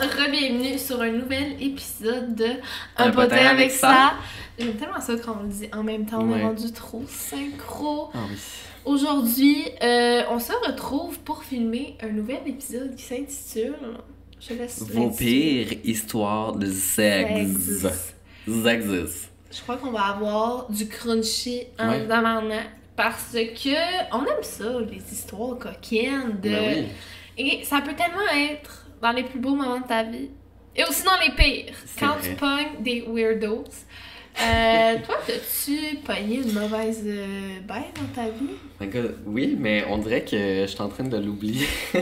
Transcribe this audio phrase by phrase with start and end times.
[0.00, 2.46] monde, re-bienvenue sur un nouvel épisode de
[2.96, 3.88] Un, Un potin avec avec ça.
[3.88, 4.12] ça.
[4.58, 6.42] J'aime tellement ça quand on le dit en même temps, on est Ouais.
[6.42, 8.10] rendu trop synchro.
[8.14, 8.36] Ah oui.
[8.84, 13.74] Aujourd'hui, euh, on se retrouve pour filmer un nouvel épisode qui s'intitule...
[14.40, 17.84] Je laisse Vos pires histoires de sexe.
[18.46, 19.28] Sexe.
[19.50, 22.06] Je crois qu'on va avoir du crunchy en Ouais.
[22.96, 26.48] parce que on aime ça, les histoires coquines de...
[26.50, 26.86] Ben oui.
[27.36, 30.30] Et ça peut tellement être dans les plus beaux moments de ta vie.
[30.76, 31.74] Et aussi dans les pires.
[31.98, 32.30] Quand vrai.
[32.30, 33.64] tu pognes des weirdos.
[34.40, 38.54] Euh, toi, t'as-tu pogné une mauvaise euh, bête dans ta vie?
[38.80, 41.66] My God, oui, mais on dirait que je suis en train de l'oublier.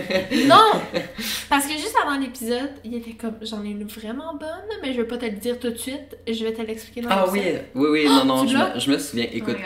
[0.47, 0.72] Non!
[1.48, 5.00] Parce que juste avant l'épisode, il était comme j'en ai une vraiment bonne, mais je
[5.00, 6.16] vais pas te le dire tout de suite.
[6.28, 7.41] Je vais te l'expliquer dans ah oui,
[7.75, 9.26] oui, oui, non, non, je me, je me souviens.
[9.28, 9.56] Oh Écoute,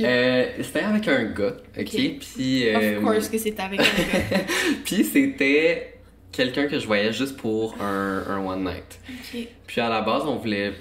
[0.00, 1.80] euh, c'était avec un gars, ok?
[1.80, 2.18] Ok.
[2.20, 4.44] Puis, euh, Of course que c'est avec un gars.
[4.84, 5.89] puis c'était
[6.32, 9.00] quelqu'un que je voyais juste pour un, un one night.
[9.66, 10.72] Puis à la base, on voulait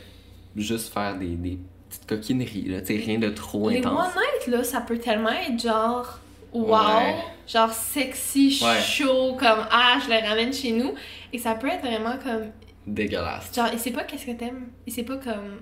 [0.55, 1.57] juste faire des, des
[1.89, 3.99] petites coquineries, là, tu sais, rien de trop Les intense.
[3.99, 6.19] one night, là, ça peut tellement être genre
[6.53, 7.15] wow, Ouais.
[7.47, 8.79] genre sexy, Ouais.
[8.81, 10.93] chaud, comme ah, je le ramène chez nous.
[11.33, 12.51] Et ça peut être vraiment comme
[12.87, 13.53] Dégueulasse.
[13.55, 14.67] genre, il sait pas qu'est-ce que t'aimes.
[14.87, 15.61] Il sait pas comme.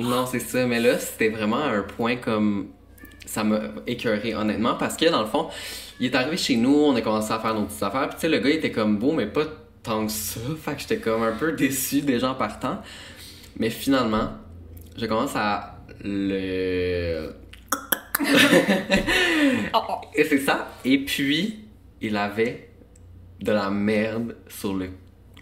[0.00, 0.66] Non, c'est ça.
[0.66, 2.68] Mais là, c'était vraiment un point comme.
[3.24, 5.48] Ça m'a écœuré, honnêtement, parce que dans le fond,
[6.02, 8.08] il est arrivé chez nous, on a commencé à faire nos petites affaires.
[8.08, 9.44] Puis, tu sais, le gars, il était comme beau, mais pas
[9.84, 10.40] tant que ça.
[10.60, 12.82] Fait que j'étais comme un peu déçu déjà en partant.
[13.56, 14.32] Mais finalement,
[14.96, 17.30] je commence à le.
[20.16, 20.72] Et c'est ça.
[20.84, 21.66] Et puis,
[22.00, 22.70] il avait
[23.40, 24.90] de la merde sur le...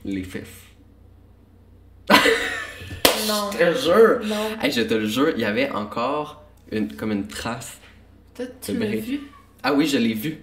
[0.05, 0.49] les fesses.
[3.29, 3.51] Non.
[3.53, 4.21] Je te jure!
[4.25, 4.61] Non.
[4.61, 7.79] Hey, je te le jure, il y avait encore une, comme une trace.
[8.35, 9.21] Toi, tu l'as vu?
[9.63, 10.39] Ah oui, je l'ai vu.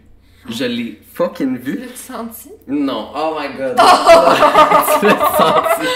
[0.50, 1.80] Je l'ai fucking vu.
[1.80, 2.50] L'as-tu senti?
[2.68, 3.76] Non, oh my god.
[5.00, 5.88] tu l'as senti.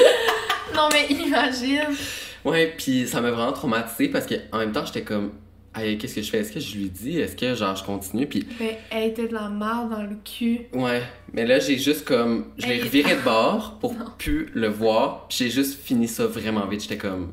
[0.76, 1.96] Non, mais imagine.
[2.44, 5.32] Ouais, puis ça m'a vraiment traumatisé parce que en même temps, j'étais comme,
[5.76, 6.40] hey, qu'est-ce que je fais?
[6.40, 7.20] Est-ce que je lui dis?
[7.20, 8.26] Est-ce que genre je continue?
[8.28, 10.62] Puis Mais elle était de la merde dans le cul.
[10.74, 14.06] ouais, mais là, j'ai juste comme, je l'ai reviré de bord pour Non.
[14.18, 15.28] plus le voir.
[15.30, 16.82] Puis j'ai juste fini ça vraiment vite.
[16.82, 17.32] J'étais comme,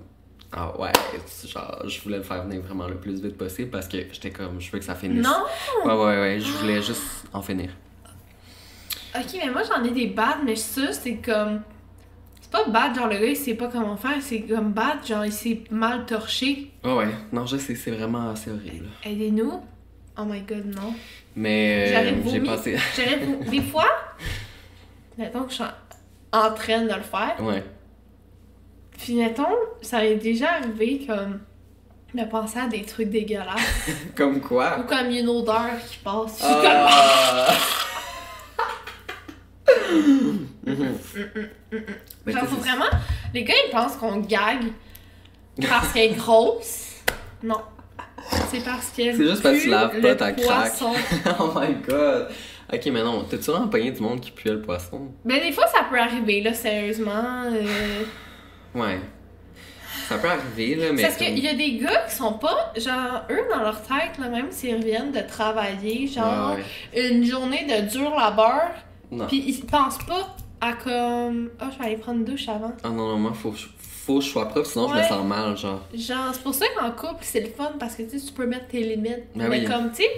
[0.53, 0.91] ah ouais,
[1.47, 4.60] genre, je voulais le faire venir vraiment le plus vite possible parce que j'étais comme,
[4.60, 5.25] je veux que ça finisse.
[5.25, 5.44] Non?
[5.84, 7.70] Ouais, ouais, ouais, je voulais juste en finir.
[9.14, 11.62] Ok, mais moi j'en ai des bad, mais ça c'est comme.
[12.41, 15.25] C'est pas bad, genre le gars il sait pas comment faire, c'est comme bad, genre
[15.25, 16.70] il s'est mal torché.
[16.84, 18.88] Ouais, ouais, non, je sais, c'est vraiment assez horrible.
[19.04, 19.62] Aidez-nous.
[20.19, 20.94] Oh my god, non.
[21.36, 22.76] Mais euh, j'ai passé.
[22.97, 23.86] J'aurais vo- Des fois,
[25.16, 25.65] mettons que je suis
[26.33, 27.62] en train de le faire, ouais.
[28.98, 29.47] Puis mettons,
[29.80, 31.41] ça m'est déjà arrivé comme
[32.15, 33.86] de penser à des trucs dégueulasses.
[34.16, 34.71] Comme Ou quoi?
[34.89, 36.42] comme y a une odeur qui passe.
[42.27, 42.84] Mais Genre, tu sais, faut c'est- vraiment.
[43.34, 44.59] Les gars, ils pensent qu'on gag
[45.68, 47.03] parce qu'elle est grosse.
[47.42, 47.60] Non.
[48.50, 49.16] C'est parce qu'elle.
[49.16, 50.72] C'est juste parce que tu pue laves pas ta craque.
[51.41, 52.28] oh my god!
[52.72, 55.09] Ok, mais non, t'as-tu vraiment pogné du monde qui puait le poisson?
[55.24, 57.45] Mais des fois, ça peut arriver, là, sérieusement.
[57.47, 58.03] euh,
[58.74, 58.98] Ouais.
[60.09, 61.03] Ça peut arriver, là, mais.
[61.03, 64.28] Parce qu'il y a des gars qui sont pas, genre, eux, dans leur tête, là,
[64.28, 66.62] même s'ils reviennent de travailler, genre, Ouais,
[66.97, 67.10] ouais.
[67.10, 68.70] une journée de dur labeur,
[69.10, 69.26] Non.
[69.26, 72.72] puis ils pensent pas à comme, oh, je vais aller prendre une douche avant.
[72.82, 75.56] Ah non, non, moi, faut, faut que je sois propre, sinon je me sens mal,
[75.56, 75.82] genre.
[75.94, 78.47] Genre, c'est pour ça qu'en couple, c'est le fun, parce que tu sais, tu peux
[78.47, 79.24] mettre tes limites.
[79.34, 79.64] Ben Mais oui.
[79.66, 80.10] comme, tu sais,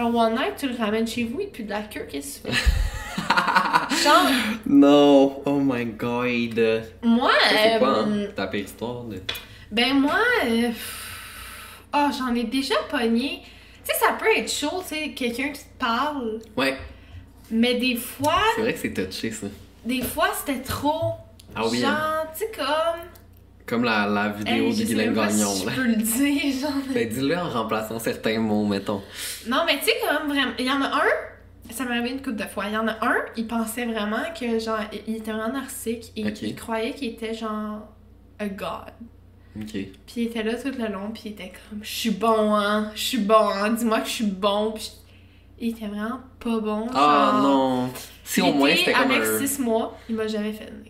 [0.00, 2.48] un one night, tu le ramènes chez vous, et puis de la queue, qu'est-ce que
[2.48, 4.02] tu fais?
[4.04, 4.26] genre,
[4.66, 6.84] Non, oh my god.
[7.02, 9.20] moi, C'est quoi, euh, hein, ta pire histoire de.
[9.70, 10.70] Ben moi, euh,
[11.94, 13.42] oh, j'en ai déjà pogné.
[13.84, 16.76] Tu sais, ça peut être chaud, tu sais, quelqu'un qui te parle, Ouais,
[17.50, 19.46] mais des fois, c'est vrai que c'est touché, ça.
[19.84, 21.12] des fois c'était trop.
[21.54, 21.80] Ah oui.
[21.80, 23.00] Genre, tu sais, comme.
[23.70, 25.72] Comme la, la vidéo Hey, de Guylaine même Gagnon, si là.
[25.74, 26.72] je peux le dire, genre.
[26.92, 29.00] Ben, dis-le en remplaçant certains mots, mettons.
[29.46, 30.52] Non, mais tu sais, comme vraiment.
[30.58, 32.64] Il y en a un, ça m'est arrivé une couple de fois.
[32.66, 36.22] Il y en a un, il pensait vraiment que, genre, il était vraiment narcissique et
[36.42, 37.88] il croyait qu'il était, genre,
[38.40, 38.92] a god.
[39.56, 39.70] Ok.
[39.72, 42.90] Puis il était là tout le long, puis il était comme, je suis bon, hein,
[42.94, 44.72] je suis bon, hein, dis-moi que je suis bon.
[44.72, 44.90] Puis
[45.60, 46.86] il était vraiment pas bon.
[46.94, 47.90] Ah non!
[48.24, 49.46] Si au moins était c'était comme avec un.
[49.46, 50.89] 6 mois, il m'a jamais fait venir.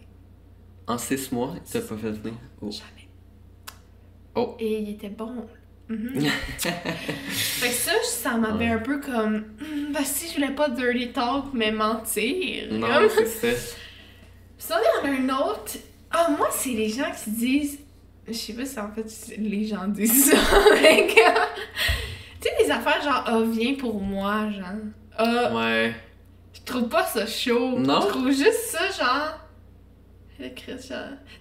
[0.90, 2.34] En six mois, t'as pas fait venir?
[2.60, 2.70] Oh.
[2.70, 3.08] Jamais.
[4.34, 4.56] Oh.
[4.58, 5.46] Et il était bon.
[5.88, 6.20] Mhm.
[6.58, 9.44] fait que ça, ça m'avait un peu comme.
[9.92, 12.72] Bah si je voulais pas dirty talk, mais mentir.
[12.72, 13.76] Non, Comme- c'est ça.
[14.58, 15.72] Ça, il y en a un autre.
[16.10, 17.78] Ah, moi, c'est les gens qui disent.
[18.28, 19.06] Je sais pas si en fait
[19.38, 20.36] les gens disent ça,
[20.82, 21.14] mais Tu
[22.48, 24.66] sais, des affaires genre, ah, viens pour moi, genre.
[25.16, 25.94] Ah, Ouais.
[26.52, 27.78] je trouve pas ça chaud.
[27.78, 28.02] Non?
[28.02, 29.39] Je trouve juste ça, genre.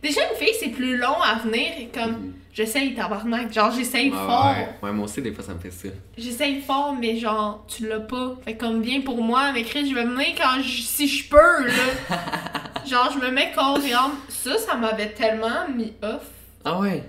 [0.02, 2.34] Déjà, une fille, c'est plus long à venir et comme.
[2.54, 3.54] J'essaye, tabarnak.
[3.54, 4.10] Genre, j'essaye.
[4.10, 4.54] Ouais, fort.
[4.58, 4.70] ouais.
[4.88, 5.88] Ouais, moi aussi, des fois, ça me fait ça.
[6.18, 8.36] J'essaye fort, mais genre, tu l'as pas.
[8.44, 11.66] Fait comme, viens pour moi, mais Chris, je vais venir quand je- si je peux,
[11.68, 11.74] là.
[12.86, 14.12] genre, je me mets corps et âme.
[14.30, 16.24] Ça, ça m'avait tellement mis off.
[16.66, 17.04] Ah ouais?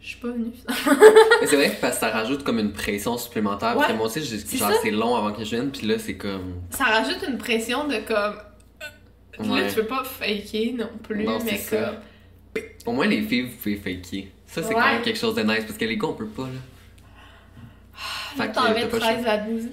[0.00, 0.52] Je suis pas venue.
[1.46, 3.74] C'est vrai que parce que ça rajoute comme une pression supplémentaire.
[3.74, 4.22] Parce que moi aussi,
[4.58, 6.56] genre, c'est long avant que je vienne, puis là, c'est comme.
[6.68, 8.34] ça rajoute une pression de comme.
[9.38, 11.76] Puis Là, tu peux pas faker non plus, Non, mais c'est ça.
[12.54, 12.62] comme.
[12.86, 14.28] Au moins, les filles, vous pouvez faker.
[14.46, 14.74] Ça, c'est Ouais.
[14.74, 16.48] quand même quelque chose de nice, parce que les gars, on peut pas, là.
[18.36, 19.68] Fait que T'en mets pas 13 à 12.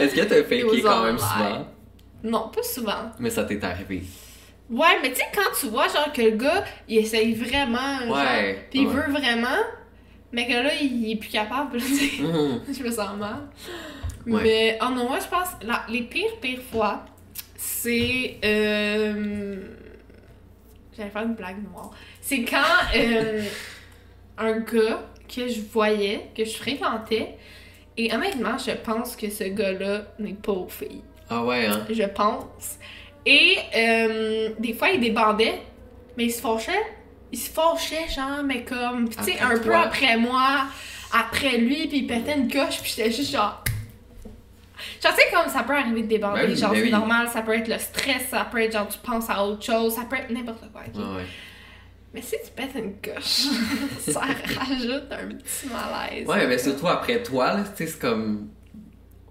[0.00, 1.66] Est-ce que t'as faké quand même souvent?
[2.22, 3.10] Non, pas souvent.
[3.18, 4.02] Mais ça t'est arrivé.
[4.68, 8.16] Ouais, mais tu sais, quand tu vois, genre, que le gars, il essaye vraiment, genre,
[8.16, 8.94] Ouais, pis il ouais.
[8.94, 9.58] veut vraiment,
[10.32, 12.22] mais que là, il est plus capable, tu sais.
[12.22, 12.60] Mhm.
[12.78, 13.48] je me sens mal.
[14.30, 14.42] Ouais.
[14.42, 17.04] Mais, oh non, moi, je pense, la- les pires, pires fois,
[17.56, 18.36] c'est.
[18.44, 19.56] Euh...
[20.96, 21.90] J'allais faire une blague noire.
[22.20, 22.62] C'est quand
[22.96, 23.42] euh,
[24.38, 27.36] un gars que je voyais, que je fréquentais,
[27.96, 31.02] et honnêtement, je pense que ce gars-là n'est pas aux filles.
[31.28, 31.86] Ah ouais, hein?
[31.88, 32.78] Je pense.
[33.26, 35.60] Et euh, des fois, il débandait,
[36.16, 36.72] mais il se fâchait.
[37.32, 40.66] Il se fâchait, genre, mais comme, tu sais, un peu après moi,
[41.12, 43.62] après lui, puis il pétait une coche, puis j'étais juste genre.
[45.00, 46.90] Tu sais, comme ça peut arriver de débander, Ben oui, genre, ben c'est oui.
[46.90, 49.94] normal, ça peut être le stress, ça peut être genre, tu penses à autre chose,
[49.94, 50.82] ça peut être n'importe quoi?
[50.94, 51.24] Ah ouais.
[52.12, 53.46] Mais si tu pètes une coche,
[54.00, 56.26] ça rajoute un petit malaise.
[56.26, 58.48] Ouais, mais surtout après toi, là, tu sais, c'est comme.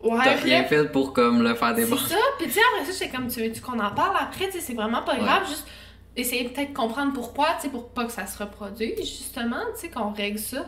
[0.01, 2.05] Ouais, T'as rien fait pour comme le faire C'est déborder.
[2.07, 4.53] ça, puis tu sais, après ça, j'étais comme, tu veux-tu qu'on en parle après, tu
[4.53, 5.19] sais, c'est vraiment pas Ouais.
[5.19, 5.67] grave, juste
[6.15, 9.81] essayer de peut-être comprendre pourquoi, tu sais, pour pas que ça se reproduise, justement, tu
[9.81, 10.65] sais, qu'on règle ça.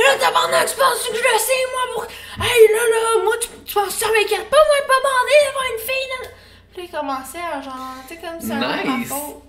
[0.00, 2.04] Mais là, tabarnak, tu penses que je le sais, moi, pour...
[2.42, 5.74] Hey, là, là, moi, tu, tu penses que ça m'inquiète pas, moi, pas bandé devant
[5.74, 6.28] une fille, là?
[6.72, 9.08] Puis là, il commençait à, genre, tu sais, comme ça, c'est ma Nice.
[9.08, 9.42] faute.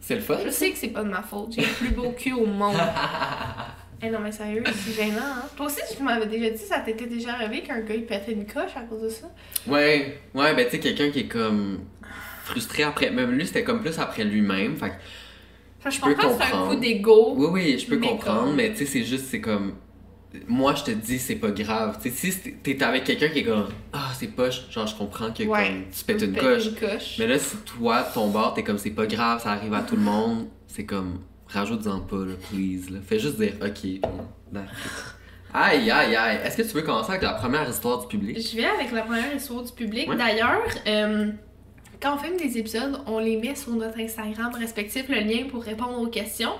[0.00, 0.38] C'est le fun.
[0.44, 2.76] Je sais que c'est pas de ma faute, j'ai le plus beau cul au monde.
[4.06, 5.48] Eh non, mais sérieux, c'est gênant, hein?
[5.56, 8.44] Toi aussi, tu m'avais déjà dit, ça t'était déjà arrivé qu'un gars, il pétait une
[8.44, 9.28] coche à cause de ça?
[9.66, 11.80] Ouais, ouais, ben tu sais, quelqu'un qui est comme
[12.44, 13.08] frustré après.
[13.10, 14.76] Même lui, c'était comme plus après lui-même.
[14.76, 14.92] Fait
[15.86, 16.68] je Je peux comprends que c'est un comprendre.
[16.74, 17.32] coup d'ego.
[17.36, 19.74] oui, oui, je peux comprendre, comme- mais tu sais, c'est juste, c'est comme.
[20.48, 21.98] Moi, je te dis, c'est pas grave.
[22.02, 23.68] Tu sais, si t'es avec quelqu'un qui est comme.
[23.92, 26.66] Ah, c'est poche, genre, je comprends que Ouais, comme, tu pètes une coche.
[26.66, 27.16] une coche.
[27.18, 29.96] Mais là, si toi, ton bord, t'es comme, c'est pas grave, ça arrive à tout
[29.96, 31.20] le monde, c'est comme.
[31.48, 32.90] Rajoute-en pas, là, please.
[32.90, 32.98] Là.
[33.06, 34.10] Fais juste dire, ok.
[35.56, 36.40] Aïe, aïe, aïe.
[36.44, 38.36] Est-ce que tu veux commencer avec la première histoire du public?
[38.40, 40.08] Je vais avec la première histoire du public.
[40.08, 40.16] Ouais.
[40.16, 41.30] D'ailleurs, euh,
[42.02, 45.62] quand on filme des épisodes, on les met sur notre Instagram respectif, le lien pour
[45.62, 46.54] répondre aux questions.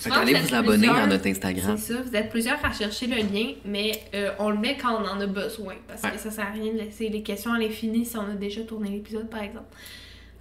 [0.00, 1.76] Fait qu'allez vous abonner à notre Instagram.
[1.76, 4.94] C'est ça, vous êtes plusieurs à chercher le lien, mais euh, on le met quand
[5.02, 5.74] on en a besoin.
[5.86, 6.10] Parce Ouais.
[6.12, 8.62] que ça sert à rien de laisser les questions à l'infini si on a déjà
[8.62, 9.66] tourné l'épisode, par exemple.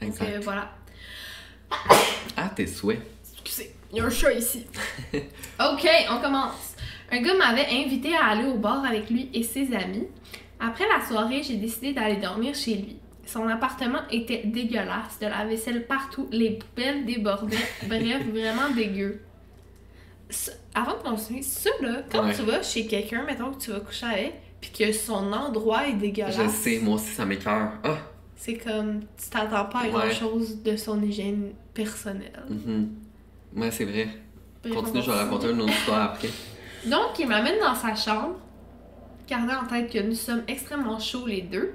[0.02, 0.30] Donc Exact.
[0.36, 0.72] euh, voilà.
[2.38, 3.02] Ah, tes souhaits.
[3.34, 4.66] Excusez, il y a un chat ici.
[5.14, 6.74] ok, on commence.
[7.12, 10.08] Un gars m'avait invité à aller au bar avec lui et ses amis.
[10.60, 12.98] Après la soirée, j'ai décidé d'aller dormir chez lui.
[13.26, 19.22] son appartement était dégueulasse, de la vaisselle partout, les poubelles débordaient, bref, vraiment dégueu.
[20.30, 22.36] Ça- avant de continuer, ça là, quand Ouais.
[22.36, 25.94] tu vas chez quelqu'un, mettons que tu vas coucher avec, puis que son endroit est
[25.94, 27.72] dégueulasse, Je sais, moi aussi, ça m'écœure.
[27.84, 27.98] Ah!
[28.36, 29.90] c'est comme, tu t'attends pas à Ouais.
[29.90, 32.42] grand chose de son hygiène personnelle.
[32.50, 32.90] Mhm.
[33.56, 34.08] Ouais, c'est vrai.
[34.64, 36.30] Bref, Continue, on je vais raconter une autre histoire après.
[36.86, 38.36] Donc, il m'amène dans sa chambre,
[39.28, 41.74] gardant en tête que nous sommes extrêmement chauds les deux.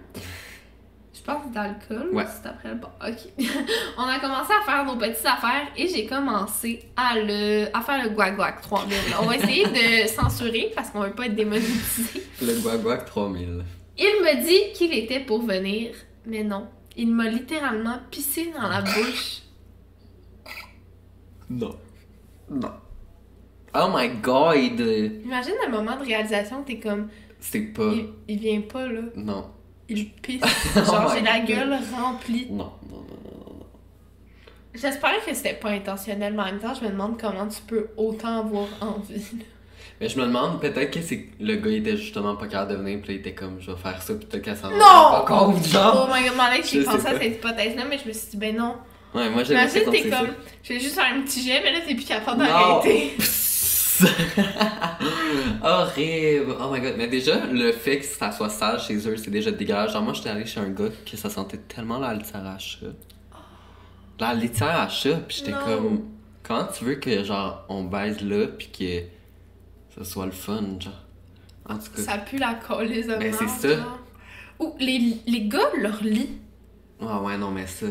[1.27, 2.25] Je pense d'alcool, Ouais.
[2.27, 2.89] c'est après le bon.
[3.01, 3.29] Ok.
[3.97, 8.03] On a commencé à faire nos petites affaires et j'ai commencé à le à faire
[8.05, 8.95] le guac guac 3000.
[9.23, 12.23] On va essayer de censurer parce qu'on veut pas être démonétisé.
[12.43, 13.65] Le Guaguac 3000.
[13.97, 15.95] Il me dit qu'il était pour venir,
[16.27, 16.67] mais non.
[16.97, 19.41] Il m'a littéralement pissé dans la bouche.
[21.49, 21.75] Non.
[22.51, 22.71] Non.
[23.75, 24.79] Oh my god!
[25.25, 27.09] Imagine le moment de réalisation, t'es comme,
[27.41, 27.93] C'est pas.
[27.95, 29.51] il, il vient pas là, Non.
[29.89, 30.43] Il pisse.
[30.77, 31.47] Oh Genre, j'ai la God.
[31.49, 32.47] gueule remplie.
[32.51, 33.67] Non, non, non, non, non, non.
[34.75, 37.89] J'espère que c'était pas intentionnel, mais en même temps, je me demande comment tu peux
[37.97, 39.25] autant avoir envie.
[40.01, 42.77] Mais je me demande, peut-être que c'est le gars il était justement pas capable de
[42.79, 45.25] venir, puis là, il était comme, je vais faire ça, puis peut-être qu'elle s'en pas
[45.27, 46.11] compte, Oh genre.
[46.13, 48.75] my god, Malek, j'ai pensé à cette hypothèse-là, mais je me suis dit, ben non.
[49.15, 50.27] Ouais, moi j'ai Imagine, t'es comme,
[50.65, 52.47] je vais juste faire un petit jet, mais là, t'es plus capable Non!
[52.49, 53.13] d'arrêter.
[55.63, 56.55] Horrible!
[56.61, 56.95] Oh my god.
[56.97, 59.93] Mais déjà, le fait que ça soit sage chez eux, c'est déjà dégueulasse.
[59.93, 62.87] Genre, moi, j'étais allée chez un gars que ça sentait tellement la litière à chat.
[64.19, 66.05] La litière à chat, pis j'étais comme.
[66.43, 70.93] Comment tu veux que, genre, on baise là, pis que ça soit le fun, genre?
[71.69, 72.03] En tout cas.
[72.03, 73.87] Ça pue la colise de Ben, c'est merde, ça.
[74.61, 76.31] Ou les, les gars, leur lit,
[77.01, 77.87] Ah ouais, non, mais ça.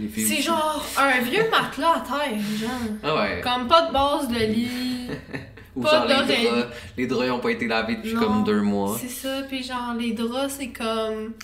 [0.00, 0.24] Les filles.
[0.26, 0.42] c'est aussi.
[0.42, 2.70] genre un vieux matelas à terre, genre.
[3.02, 3.40] Ah ouais.
[3.42, 5.08] Comme pas de base de lit.
[5.76, 8.44] Ou pas genre, les draps, les draps, ils ont pas été lavés depuis Non, comme
[8.44, 8.96] deux mois.
[9.00, 11.34] C'est ça, puis genre les draps, c'est comme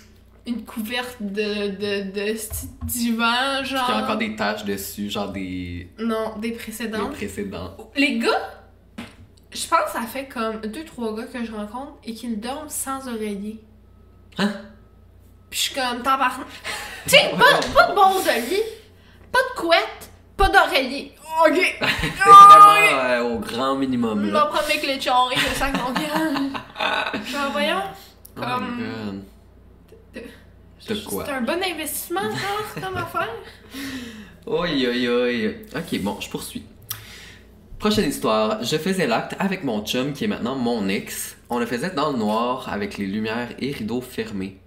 [0.47, 2.37] une couverte de, de, de
[2.85, 3.85] divan, Puis genre.
[3.89, 5.91] il y a encore des taches dessus, genre des.
[5.99, 7.11] Non, des précédents.
[7.97, 8.65] Les gars,
[9.53, 12.69] je pense que ça fait comme deux, trois gars que je rencontre et qu'ils dorment
[12.69, 13.61] sans oreiller.
[14.39, 14.53] Hein?
[15.57, 16.47] Puis je suis comme, tabarnak.
[17.05, 18.63] tu sais, pas, pas de bon de lit,
[19.33, 21.15] pas de couette, pas d'oreiller.
[21.47, 21.79] Ok.
[22.29, 24.47] Oh, vraiment euh, au grand minimum, On va là.
[24.53, 27.21] prendre mes clés de char et le sac mon gars.
[27.25, 27.83] Genre, voyons.
[28.37, 28.77] Oh Comme.
[28.77, 28.85] my
[30.15, 30.25] god.
[30.89, 31.25] De quoi?
[31.25, 33.31] C'est un bon investissement, genre, comme affaire.
[34.45, 35.55] Oi, oi, oi.
[35.75, 36.67] Ok, bon, je poursuis.
[37.79, 38.63] Prochaine histoire.
[38.63, 41.39] Je faisais l'acte avec mon chum qui est maintenant mon ex.
[41.49, 44.59] On le faisait dans le noir avec les lumières et rideaux fermés.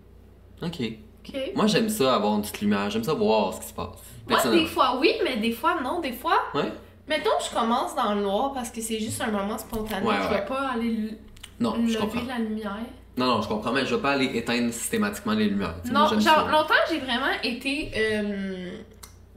[0.61, 0.81] Ok.
[0.81, 1.35] Ok.
[1.55, 2.89] Moi, j'aime ça avoir une petite lumière.
[2.89, 3.87] J'aime ça voir ce qui se passe.
[4.27, 5.99] Moi, des fois oui, mais des fois non.
[6.01, 6.71] Des fois, Ouais?
[7.07, 10.05] mettons, je commence dans le noir parce que c'est juste un moment spontané.
[10.05, 10.39] Ouais, je ouais.
[10.39, 11.17] vais pas aller
[11.59, 12.21] Non, je lever comprends.
[12.27, 12.77] la lumière.
[13.17, 15.75] Non, non, je comprends, mais je vais pas aller éteindre systématiquement les lumières.
[15.85, 16.47] Moi, Non, genre, ça.
[16.51, 18.77] longtemps, j'ai vraiment été euh,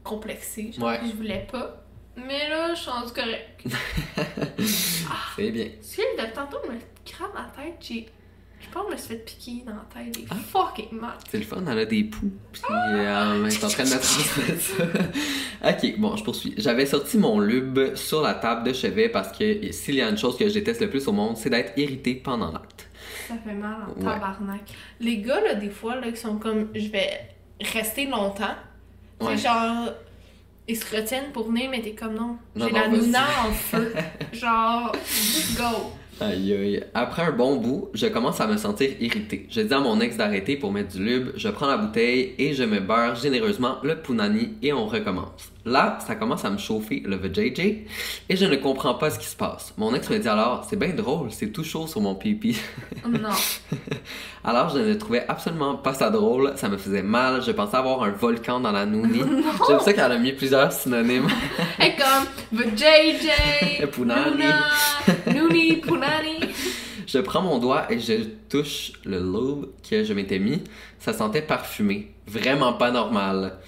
[0.05, 0.71] complexée.
[0.79, 1.79] Genre, je voulais pas.
[2.17, 3.65] Mais là, je suis rendue correcte.
[5.37, 5.65] C'est bien.
[5.65, 6.77] Tu sais, de tantôt, me
[7.11, 8.07] crame la tête, j'ai.
[8.63, 10.15] Je pense que je me suis fait piquer dans la tête.
[10.15, 10.35] Des Ah.
[10.37, 11.11] fucking mal.
[11.31, 12.31] C'est le fun, elle a des poux.
[12.53, 15.71] Puis euh, elle est en train de me transmettre ça.
[15.71, 16.55] ok, bon, je poursuis.
[16.57, 20.17] J'avais sorti mon lube sur la table de chevet parce que s'il y a une
[20.19, 22.89] chose que je déteste le plus au monde, c'est d'être irrité pendant l'acte.
[23.29, 24.13] Ça fait mal en Ouais.
[24.15, 24.63] tabarnak.
[25.01, 27.11] Les gars, là, des fois, là, qui sont comme, je vais
[27.73, 28.55] rester longtemps.
[29.21, 29.37] Ouais.
[29.37, 29.91] Genre,
[30.69, 32.37] ils se retiennent pour venir, mais t'es comme non.
[32.57, 32.89] Non, J'ai la.
[32.89, 33.93] Luna en feu.
[34.33, 34.93] genre,
[35.57, 35.93] go.
[36.23, 36.85] Aïe aïe.
[36.95, 39.47] Après un bon bout, je commence à me sentir irrité.
[39.51, 42.55] Je dis à mon ex d'arrêter pour mettre du lube, je prends la bouteille et
[42.55, 45.52] je me beurre généreusement le punani et on recommence.
[45.65, 47.61] Là, ça commence à me chauffer le VJJ
[48.29, 49.73] et je ne comprends pas ce qui se passe.
[49.77, 52.59] Mon ex me dit alors, c'est bien drôle, c'est tout chaud sur mon pipi.
[53.09, 53.29] Non.
[54.45, 56.53] Alors, je ne trouvais absolument pas ça drôle.
[56.57, 57.43] Ça me faisait mal.
[57.43, 59.23] Je pensais avoir un volcan dans la nounie.
[59.69, 61.29] J'aime ça qu'elle a mis plusieurs synonymes.
[61.81, 64.31] Et comme, the JJ, Punani.
[64.33, 64.65] Luna,
[65.29, 66.41] Nuni, Punani.
[67.07, 68.15] Je prends mon doigt et je
[68.49, 70.63] touche le lube que je m'étais mis.
[70.99, 72.13] Ça sentait parfumé.
[72.27, 73.59] Vraiment pas normal.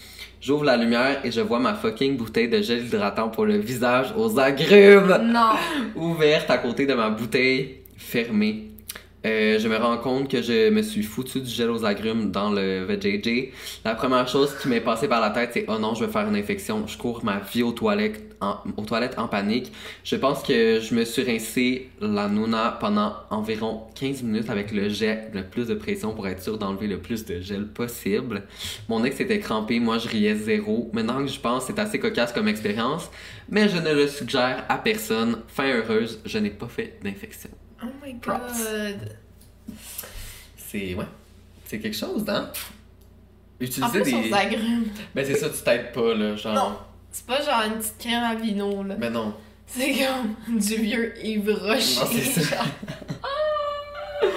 [0.45, 4.13] J'ouvre la lumière et je vois ma fucking bouteille de gel hydratant pour le visage
[4.15, 5.55] aux agrumes Non.
[5.97, 8.74] ouverte à côté de ma bouteille fermée.
[9.25, 12.51] Euh, je me rends compte que je me suis foutu du gel aux agrumes dans
[12.51, 13.53] le VJJ.
[13.85, 16.29] La première chose qui m'est passée par la tête, c'est oh non, je vais faire
[16.29, 16.87] une infection.
[16.87, 19.73] Je cours ma vie aux toilettes, en, aux toilettes en panique.
[20.05, 24.91] Je pense que je me suis rincé la Nuna pendant environ 15 minutes avec le
[24.91, 28.43] jet, le plus de pression pour être sûr d'enlever le plus de gel possible.
[28.91, 30.91] Mon ex était crampé, moi je riais zéro.
[30.93, 33.11] Maintenant que je pense, c'est assez cocasse comme expérience,
[33.49, 35.39] mais je ne le suggère à personne.
[35.49, 37.49] Fin heureuse, je n'ai pas fait d'infection.
[37.87, 39.17] Oh my god.
[40.57, 41.05] C'est ouais.
[41.67, 42.51] C'est quelque chose, hein?
[42.53, 44.31] En Utiliser plus, on des.
[44.31, 44.85] s'agrume.
[45.15, 46.37] Ben, c'est ça, tu t'aides pas, là.
[46.37, 46.55] Genre.
[46.55, 46.79] Non.
[47.11, 48.95] C'est pas genre une petite crème à vino, là.
[48.97, 49.35] Ben, non.
[49.67, 52.01] C'est comme du vieux Yves Rocher.
[52.01, 52.57] Non, c'est ça.
[52.57, 52.67] genre.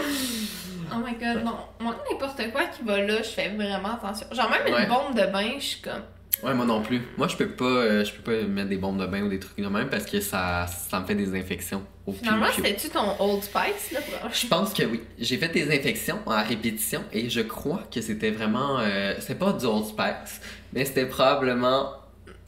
[0.89, 1.57] Oh my god, non.
[1.79, 4.25] Moi, n'importe quoi qui va là, je fais vraiment attention.
[4.31, 4.83] Genre, même Ouais.
[4.83, 6.01] une bombe de bain, je suis comme.
[6.43, 7.01] Ouais, moi non plus.
[7.17, 9.39] Moi, je peux pas, euh, je peux pas mettre des bombes de bain ou des
[9.39, 12.13] trucs de même parce que ça, ça me fait des infections au.
[12.13, 13.99] Finalement, c'était-tu ton Old Spice, là?
[14.01, 15.01] pour- Je pense que oui.
[15.17, 18.79] J'ai fait des infections à répétition et je crois que c'était vraiment.
[18.79, 20.39] Euh, c'est pas du Old Spice,
[20.73, 21.93] mais c'était probablement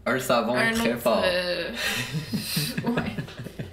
[0.06, 1.24] un savon Un très autre, fort.
[1.26, 1.72] euh,
[2.86, 3.04] ouais.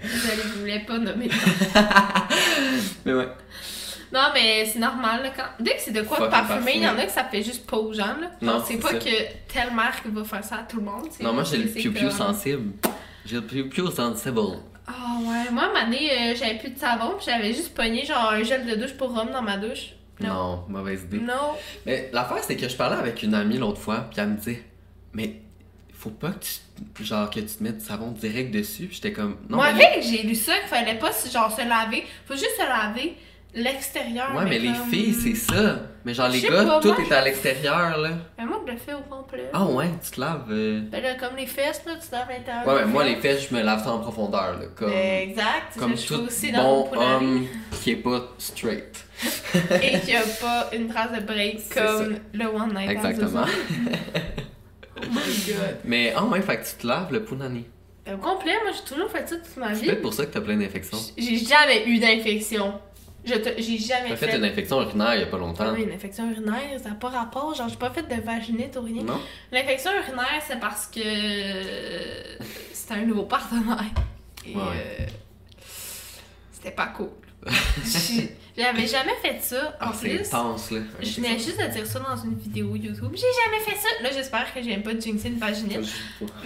[0.03, 1.29] Je ne voulais pas nommer.
[3.05, 3.29] Mais ouais.
[4.13, 5.23] Non, mais c'est normal.
[5.23, 5.65] Là, quand...
[5.65, 7.67] Dès que c'est de quoi Fucking parfumé, il y en a que ça fait juste
[7.69, 8.17] pas aux gens.
[8.21, 8.31] Là.
[8.41, 8.99] Non, c'est pas ça.
[8.99, 11.09] que telle marque va faire ça à tout le monde.
[11.21, 12.73] Non, moi j'ai le piou-piou sensible.
[13.25, 14.41] J'ai le piou-piou sensible.
[14.87, 18.45] Ah ouais, moi, à euh, j'avais plus de savon, puis j'avais juste pogné genre un
[18.45, 19.95] gel de douche pour homme dans ma douche.
[20.21, 21.19] Non, mauvaise idée.
[21.19, 21.55] Non.
[21.85, 24.59] Mais l'affaire, c'est que je parlais avec une amie l'autre fois, puis elle me dit
[25.13, 25.41] Mais
[25.93, 26.45] faut pas que
[26.95, 28.87] tu, genre, que tu te mettes du savon direct dessus.
[28.87, 32.05] Puis j'étais comme Non, moi, mais j'ai lu ça qu'il fallait pas genre se laver.
[32.27, 33.17] Faut juste se laver
[33.55, 34.35] l'extérieur.
[34.37, 35.81] Ouais, mais les comme- filles, c'est ça.
[36.05, 38.11] Mais genre, les gars, pas, tout moi, est à l'extérieur, là.
[38.39, 39.51] Mais moi, je le fais au complet.
[39.53, 40.45] Ah ouais, tu te laves.
[40.51, 40.81] euh.
[40.91, 42.67] Ben là, comme les fesses, là, tu te laves l'intérieur.
[42.67, 43.49] Ouais, mais moi, les fesses.
[43.51, 44.67] je me lave ça en profondeur, là.
[44.77, 45.77] Comme, Exact.
[45.79, 47.15] comme je tout aussi dans bon poulailler.
[47.15, 47.47] homme
[47.83, 49.05] qui est pas straight.
[49.83, 53.47] Et qu'il n'y a pas une trace de break C'est comme le One Night Exactement.
[54.99, 55.77] Oh my god.
[55.85, 57.67] mais, ah ouais, fait que tu te laves le punani.
[58.11, 59.87] Au complet, moi, j'ai toujours fait ça toute ma C'est vie.
[59.89, 60.97] peut-être pour ça que t'as plein d'infections.
[61.19, 62.73] J'ai jamais eu d'infection.
[63.27, 64.29] J'ai jamais T'as fait.
[64.29, 65.73] fait une infection urinaire il y a pas longtemps.
[65.75, 67.55] Oui, une infection urinaire, ça n'a pas rapport.
[67.55, 69.03] Genre, j'ai pas fait de vaginite ou rien.
[69.03, 69.21] Non?
[69.51, 71.01] L'infection urinaire, c'est parce que
[72.73, 73.83] c'était un nouveau partenaire.
[74.47, 74.63] Et Ouais.
[74.63, 75.07] euh,
[76.53, 77.09] c'était pas cool.
[78.57, 79.77] J'avais jamais fait ça.
[79.81, 80.81] En Ah, plus, intense, là.
[81.01, 83.13] je venais juste de dire ça dans une vidéo YouTube.
[83.13, 83.89] J'ai jamais fait ça.
[84.03, 85.87] Là, j'espère que j'aime pas de jinxer une vaginite.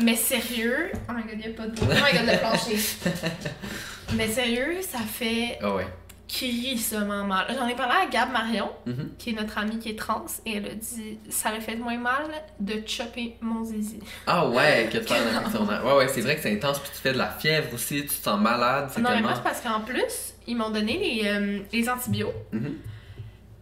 [0.02, 2.76] Mais sérieux, oh my god, y a pas de Oh my god, le plancher.
[4.14, 5.86] Mais sérieux, ça fait Ah ouais.
[6.32, 7.46] Crissement mal.
[7.56, 9.10] J'en ai parlé à Gab Marion, Mhm.
[9.18, 11.98] qui est notre amie qui est trans, et elle a dit ça m'a fait moins
[11.98, 12.24] mal
[12.60, 13.98] de chopper mon zizi.
[14.26, 15.02] Ah ouais, que une
[15.36, 15.84] infection urinaire.
[15.86, 18.06] Ouais, ouais, c'est vrai que c'est intense, puis tu fais de la fièvre aussi, tu
[18.08, 19.28] te sens malade, Non, mais tellement...
[19.28, 22.34] moi, c'est parce qu'en plus, ils m'ont donné les, euh, les antibiotiques.
[22.52, 22.74] Mhm.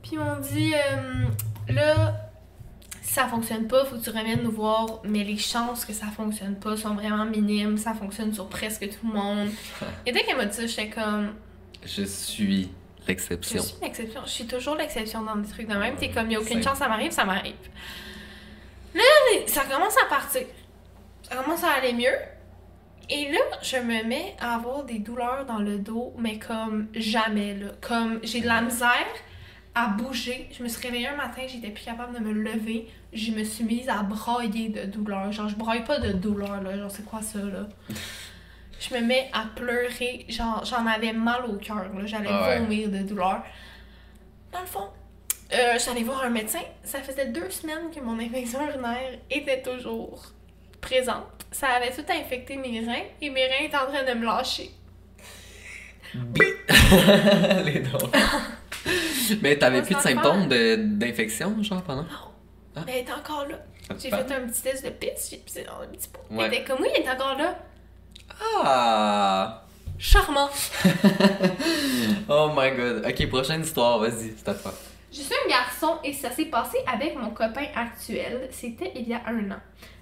[0.03, 2.15] Puis ils m'ont dit euh, là,
[3.03, 6.07] si ça fonctionne pas, faut que tu reviennes nous voir, mais les chances que ça
[6.07, 9.49] fonctionne pas sont vraiment minimes, ça fonctionne sur presque tout le monde.
[10.07, 11.33] Et dès qu'elle m'a dit ça, j'étais comme
[11.85, 12.71] Je suis
[13.03, 13.63] Je l'exception.
[13.63, 14.21] suis l'exception.
[14.25, 15.97] Je suis toujours l'exception dans des trucs de même.
[15.97, 17.55] T'es comme, il a aucune chance, ça m'arrive, ça m'arrive.
[18.95, 19.03] Là,
[19.47, 20.43] ça commence à partir.
[21.23, 22.15] Ça commence à aller mieux.
[23.11, 27.55] Et là, je me mets à avoir des douleurs dans le dos, mais comme jamais,
[27.55, 27.69] là.
[27.81, 29.07] Comme j'ai de la misère
[29.75, 30.49] à bouger.
[30.57, 32.89] Je me suis réveillée un matin, j'étais plus capable de me lever.
[33.13, 35.31] Je me suis mise à brailler de douleur.
[35.33, 36.77] Genre, je braille pas de douleur, là.
[36.77, 37.67] Genre, c'est quoi ça, là?
[38.81, 40.27] Je me mets à pleurer.
[40.29, 42.07] J'en avais mal au cœur, là.
[42.07, 42.59] J'allais Ah ouais.
[42.61, 43.43] vomir de douleur.
[44.53, 44.89] Dans le fond,
[45.53, 46.61] euh, allée voir un médecin.
[46.85, 50.23] Ça faisait deux semaines que mon infection urinaire était toujours
[50.81, 51.25] présente.
[51.51, 54.71] Ça avait tout infecté mes reins et mes reins étaient en train de me lâcher.
[57.65, 57.99] Les dents.
[59.43, 62.07] Mais t'avais plus de symptômes d'infection, genre, pendant?
[62.87, 63.57] Mais elle était encore là.
[63.89, 66.21] Te J'ai fait un petit test de pisse, j'ai pissé dans un petit pot.
[66.31, 66.45] Ouais.
[66.47, 67.59] Elle était comme oui, elle est encore là.
[68.41, 69.63] Ah!
[69.99, 70.51] Charmant.
[72.31, 73.07] Oh my god.
[73.07, 74.73] Ok, prochaine histoire, vas-y, c'est à toi.
[75.11, 78.49] Je suis un garçon et ça s'est passé avec mon copain actuel.
[78.51, 79.61] C'était il y a un an.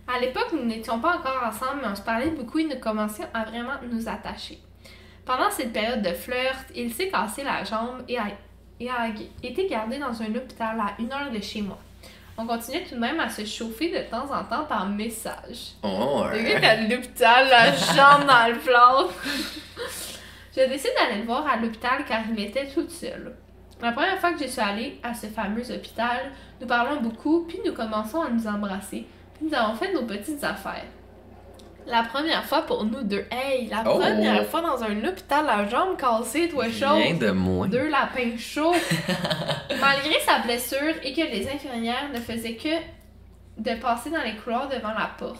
[0.08, 3.26] À l'époque, nous n'étions pas encore ensemble, mais on se parlait beaucoup et nous commencions
[3.32, 4.58] à vraiment nous attacher.
[5.24, 8.26] Pendant cette période de flirt, il s'est cassé la jambe et a,
[8.80, 9.08] et a
[9.42, 11.78] été gardé dans un hôpital à une heure de chez moi.
[12.38, 15.72] On continuait tout de même à se chauffer de temps en temps par message.
[15.82, 19.08] Oh, Le gars était à l'hôpital, la jambe dans le plan.
[20.54, 23.34] Je décide d'aller le voir à l'hôpital car il était toute seule.
[23.80, 27.58] La première fois que je suis allée à ce fameux hôpital, nous parlons beaucoup, puis
[27.64, 30.84] nous commençons à nous embrasser, puis nous avons fait nos petites affaires.
[31.86, 33.98] La première fois pour nous deux, hey, la Oh!
[33.98, 36.94] première fois dans un hôpital, la jambe cassée, toi chaud.
[36.96, 37.68] Rien de moins.
[37.68, 38.74] Deux lapins chauds.
[39.80, 42.76] Malgré sa blessure et que les infirmières ne faisaient que
[43.62, 45.38] de passer dans les couloirs devant la porte.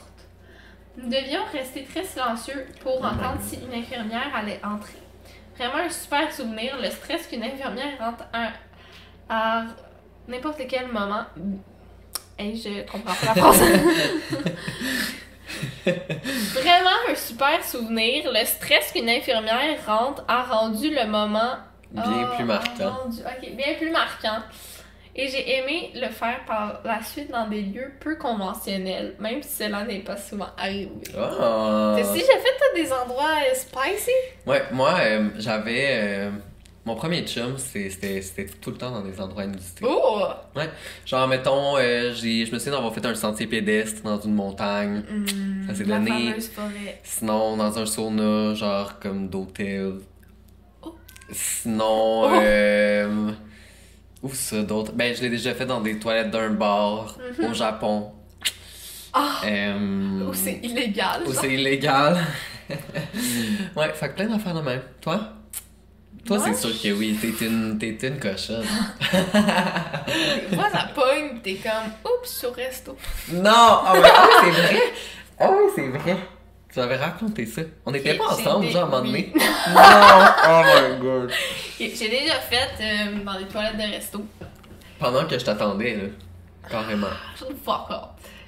[0.97, 4.99] Nous devions rester très silencieux pour entendre si une infirmière allait entrer.
[5.59, 8.51] Vraiment un super souvenir, le stress qu'une infirmière rentre à,
[9.29, 9.65] à
[10.29, 11.25] n'importe quel moment.
[12.39, 13.63] Et je comprends pas la phrase.
[15.87, 21.55] Vraiment un super souvenir, le stress qu'une infirmière rentre a rendu le moment
[21.93, 22.91] Bien ah, plus marquant.
[23.05, 24.43] rendu- bien plus marquant.
[25.19, 29.63] Et j'ai aimé le faire par la suite dans des lieux peu conventionnels, même si
[29.65, 30.91] cela n'est pas souvent arrivé.
[31.17, 31.95] Oh.
[31.99, 34.11] Aussi déjà fait des endroits euh, spicy?
[34.47, 35.87] Ouais, moi, euh, j'avais.
[35.93, 36.31] euh,
[36.87, 38.23] mon premier chum, c'était
[38.61, 39.85] tout le temps dans des endroits inusités.
[39.87, 40.23] Oh!
[40.55, 40.71] Ouais.
[41.05, 45.03] Genre, mettons, euh, je me souviens d'avoir fait un sentier pédestre dans une montagne.
[45.67, 46.41] ça s'est donné.
[46.41, 47.01] forêt.
[47.03, 49.95] Sinon, dans un sauna, genre comme d'hôtel.
[50.83, 50.95] Oh.
[51.33, 52.41] Sinon, Oh.
[52.41, 53.33] euh,
[54.23, 54.93] où ça d'autre?
[54.95, 58.11] Ben, je l'ai déjà fait dans des toilettes d'un bar au Japon.
[58.11, 58.51] Mm-hmm.
[59.19, 59.41] Ah!
[59.47, 61.23] Euh, Ou c'est illégal.
[61.27, 62.19] où c'est illégal.
[63.77, 64.83] ouais, fait que plein d'affaires de même.
[65.01, 65.33] Toi?
[66.27, 68.65] Toi, Moi, c'est sûr que oui, t'es une, t'es une cochonne.
[70.55, 72.97] Fois, ça pogne, t'es comme, oups, sur resto.
[73.33, 73.51] non!
[73.53, 74.83] Ah ah oui, c'est vrai!
[75.39, 76.17] Ah oui, c'est vrai!
[76.73, 77.63] Tu m'avais raconté ça.
[77.87, 79.33] On était J'ai- pas ensemble, genre, à un moment donné?
[79.37, 79.45] non!
[80.49, 81.33] Oh my god!
[81.79, 84.25] J'ai déjà fait euh, dans des toilettes de resto.
[84.99, 86.03] Pendant que je t'attendais, là.
[86.69, 87.07] Carrément.
[87.39, 88.03] The fuck up.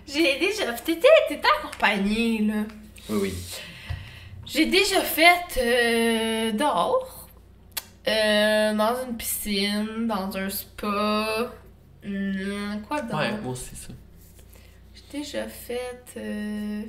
[0.06, 0.72] J'ai déjà.
[0.72, 2.62] T'étais t'étais accompagnée, là.
[3.10, 3.34] Oui, oui.
[4.46, 7.17] J'ai déjà fait euh, dehors.
[8.06, 11.50] Euh, dans une piscine, dans un spa.
[12.04, 13.18] Hum, quoi d'autre?
[13.18, 13.88] Ouais, moi aussi, ça.
[14.94, 16.04] J'ai déjà fait.
[16.16, 16.82] euh,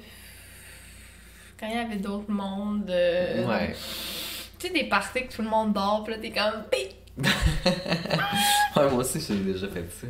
[1.59, 2.89] quand il y avait d'autres mondes.
[2.89, 3.75] euh, Ouais.
[4.57, 6.63] Tu sais, des parties que tout le monde dort, pis là, t'es comme.
[8.75, 10.07] Ouais, moi aussi, j'ai déjà fait ça.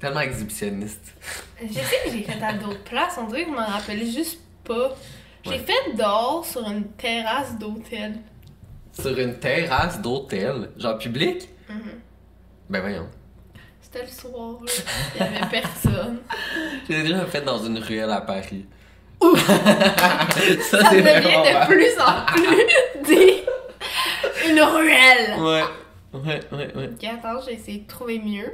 [0.00, 1.14] Tellement exhibitionniste.
[1.60, 4.40] Je sais que j'ai fait à d'autres places, on dirait que je m'en rappelais juste
[4.64, 4.94] pas.
[5.44, 5.58] J'ai Ouais.
[5.58, 8.14] fait dehors sur une terrasse d'hôtel.
[8.98, 11.48] Sur une terrasse d'hôtel, genre public?
[11.68, 12.00] Mhm.
[12.70, 13.08] Ben voyons.
[13.80, 14.72] C'était le soir, là.
[15.14, 16.18] Il y avait personne.
[16.88, 18.66] J'ai déjà fait dans une ruelle à Paris.
[19.24, 23.44] Ça c'est devient de plus en plus des...
[24.50, 25.40] une ruelle.
[25.40, 25.62] Ouais.
[26.12, 26.88] Ouais, ouais, ouais.
[26.92, 28.52] Ok, attends, j'ai essayé de trouver mieux.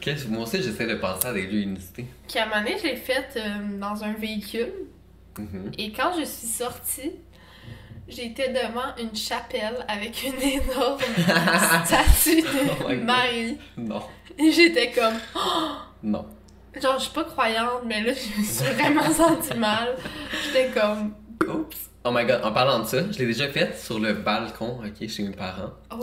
[0.00, 2.06] Qu'est-ce- Moi aussi, j'essaie de penser à des lieux inusités.
[2.28, 4.72] Qui à un moment donné, je l'ai faite euh, dans un véhicule.
[5.38, 5.72] Mhm.
[5.78, 7.12] Et quand je suis sortie,
[8.08, 10.98] j'étais devant une chapelle avec une énorme
[11.86, 12.48] statue de
[12.84, 12.94] Oh.
[13.04, 13.58] Marie.
[13.76, 14.02] Non.
[14.38, 15.14] Et j'étais comme...
[16.02, 16.26] Non.
[16.80, 19.96] Genre, je suis pas croyante, mais là, je me suis vraiment sentie mal.
[20.44, 21.14] J'étais comme...
[21.48, 21.90] Oups.
[22.04, 25.08] Oh my god, en parlant de ça, je l'ai déjà fait sur le balcon, ok,
[25.08, 25.70] chez mes parents.
[25.92, 26.00] Oh...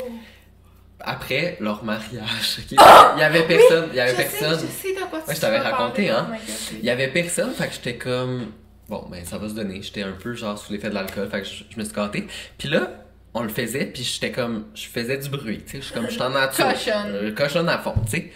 [1.03, 2.71] Après leur mariage, ok.
[2.71, 4.59] il y avait personne, il y avait je personne.
[4.59, 6.09] Sais, je sais de quoi tu Ouais, je t'avais raconté, parler.
[6.11, 6.27] hein.
[6.29, 6.77] Oh my God, oui.
[6.79, 8.51] Il y avait personne, fait que j'étais comme.
[8.91, 9.81] Bon, ben ça va se donner.
[9.81, 12.27] J'étais un peu genre sous l'effet de l'alcool, fait que je, je me suis gâté.
[12.57, 12.91] Puis là,
[13.33, 14.65] on le faisait, puis j'étais comme.
[14.75, 15.77] Je faisais du bruit, tu sais.
[15.77, 16.07] Je suis comme.
[16.07, 16.67] Je suis en nature.
[16.67, 17.07] Cochonne.
[17.13, 18.31] Euh, cochonne à fond, tu sais.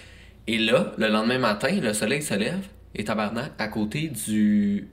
[0.48, 2.66] Et là, le lendemain matin, le soleil se lève,
[2.96, 4.88] et tabarnak, à côté du.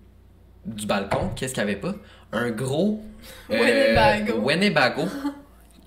[0.67, 1.95] du balcon, qu'est-ce qu'il y avait pas?
[2.33, 3.01] Un gros.
[3.53, 4.41] euh, Winnebago.
[4.41, 5.03] Winnebago,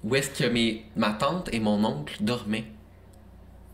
[0.06, 2.64] où est-ce que mes, ma tante et mon oncle dormaient.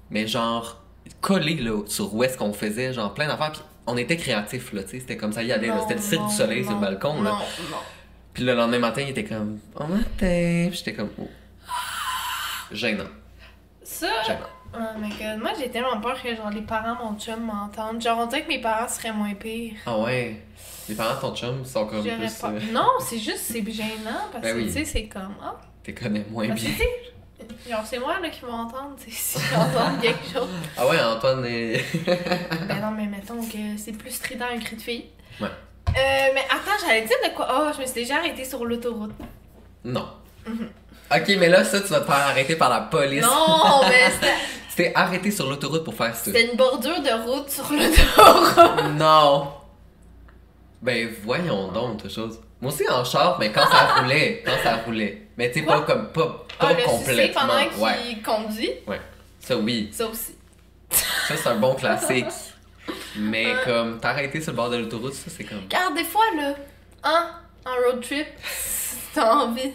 [0.10, 0.82] Mais genre,
[1.20, 3.52] collés là, sur où est-ce qu'on faisait, genre plein d'affaires.
[3.52, 5.00] Puis on était créatifs, là, tu sais.
[5.00, 6.72] C'était comme ça, il y allait, là, Non, c'était le cirque non, du soleil sur
[6.72, 7.30] le non, balcon, là.
[7.32, 7.78] Non, non.
[8.34, 10.68] Puis le lendemain matin, il était comme, oh matin.
[10.70, 11.28] Puis j'étais comme, oh.
[12.72, 13.04] Gênant.
[13.84, 14.08] Ça...
[14.26, 14.40] Gênant.
[14.74, 18.02] Oh my god, moi j'ai tellement peur que genre les parents, mon chum m'entendent.
[18.02, 19.74] Genre on dirait que mes parents seraient moins pires.
[19.86, 20.38] Ah ouais.
[20.88, 22.34] Les parents de ton chum sont comme J'aurais plus.
[22.36, 22.52] pas...
[22.52, 24.68] euh, Non, c'est juste, c'est gênant parce Ben que oui.
[24.68, 25.36] tu sais, c'est comme...
[25.44, 26.74] Ah, T'es connais moins parce bien.
[27.70, 30.48] genre c'est moi là qui vais entendre, tu sais, si j'entends quelque chose.
[30.78, 31.84] Ah ouais, Antoine est.
[32.70, 35.06] Ben non, mais mettons que c'est plus strident un cri de fille.
[35.40, 35.48] Ouais.
[35.48, 35.94] Euh,
[36.34, 37.48] mais attends, j'allais dire de quoi?
[37.52, 39.12] Oh, je me suis déjà arrêtée sur l'autoroute.
[39.84, 40.08] non.
[41.14, 43.22] Ok, mais là, ça, tu vas te faire arrêter par la police.
[43.22, 44.34] Non, mais c'était-
[44.70, 46.24] Tu t'es arrêté sur l'autoroute pour faire ça.
[46.26, 48.94] c'était une bordure de route sur l'autoroute.
[48.98, 49.52] Non!
[50.82, 52.40] Ben voyons donc, autre chose.
[52.62, 55.28] Moi aussi en char, mais quand ça roulait, quand ça roulait.
[55.38, 57.42] Mais tu sais, pas comme, pas, pas Ah, complètement.
[57.42, 59.02] pendant qu'il Ouais, conduit, ouais.
[59.42, 60.36] Ça oui, ça aussi.
[60.90, 62.26] ça c'est un bon classique.
[63.18, 63.54] Mais Ouais.
[63.66, 65.60] comme t'arrêter sur le bord de l'autoroute, ça c'est comme...
[65.64, 66.54] Regarde, des fois, là,
[67.04, 67.30] hein,
[67.66, 68.28] en road trip,
[69.14, 69.72] t'as envie.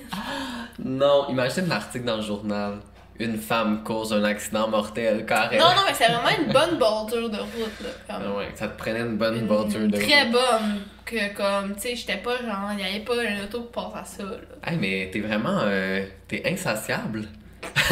[0.78, 2.78] Non, imagine l'article dans le journal.
[3.18, 5.64] Une femme cause un accident mortel, carrément.
[5.70, 7.88] Non, non, mais c'est vraiment une bonne bordure de route, là.
[8.06, 10.32] Comme Ah ouais, ça te prenait une bonne une bordure de Très route.
[10.32, 10.80] bonne.
[11.06, 13.94] Que, comme, tu sais, j'étais pas genre, il y avait pas un auto qui passe
[13.94, 14.36] à ça, là.
[14.70, 15.60] Hey, mais t'es vraiment...
[15.62, 17.24] euh, t'es insatiable.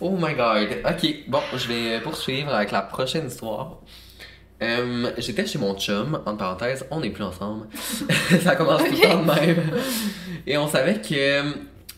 [0.00, 0.68] oh my god.
[0.84, 3.78] Ok, bon, je vais poursuivre avec la prochaine histoire.
[4.62, 7.66] Euh, J'étais chez mon chum, entre parenthèses, on n'est plus ensemble.
[8.42, 9.70] ça commence tout le temps de même.
[10.46, 11.52] Et on savait que euh,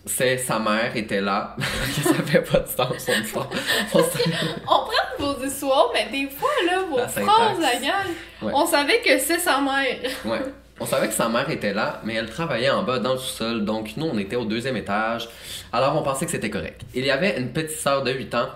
[0.06, 1.56] c'est, sa mère était là.
[1.96, 3.48] que ça fait pas de sens, son histoire.
[3.94, 4.88] On prend
[5.18, 8.52] vos histoires, mais des fois, là, vos La phrases, la Ouais.
[8.54, 9.98] on savait que c'est sa mère.
[10.24, 10.40] Ouais.
[10.82, 13.64] On savait que sa mère était là, mais elle travaillait en bas dans le sous-sol,
[13.64, 15.28] donc nous on était au deuxième étage,
[15.72, 16.80] alors on pensait que c'était correct.
[16.92, 18.48] Il y avait une petite sœur de 8 ans,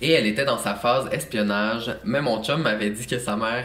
[0.00, 3.64] et elle était dans sa phase espionnage, mais mon chum m'avait dit que sa mère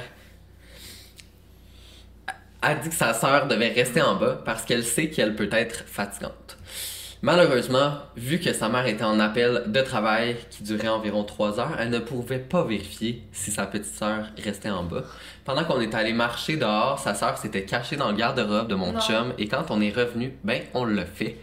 [2.63, 5.83] a dit que sa sœur devait rester en bas parce qu'elle sait qu'elle peut être
[5.85, 6.56] fatigante.
[7.23, 11.75] Malheureusement, vu que sa mère était en appel de travail qui durait environ 3 heures,
[11.80, 15.03] elle ne pouvait pas vérifier si sa petite sœur restait en bas.
[15.43, 18.93] Pendant qu'on est allé marcher dehors, sa sœur s'était cachée dans le garde-robe de mon
[18.93, 18.99] Non.
[18.99, 21.38] chum et quand on est revenu, ben on l'a fait.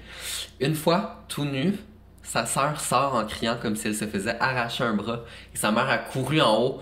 [0.61, 1.75] Une fois, tout nu,
[2.23, 5.21] sa sœur sort en criant comme si elle se faisait arracher un bras
[5.53, 6.81] et sa mère a couru en haut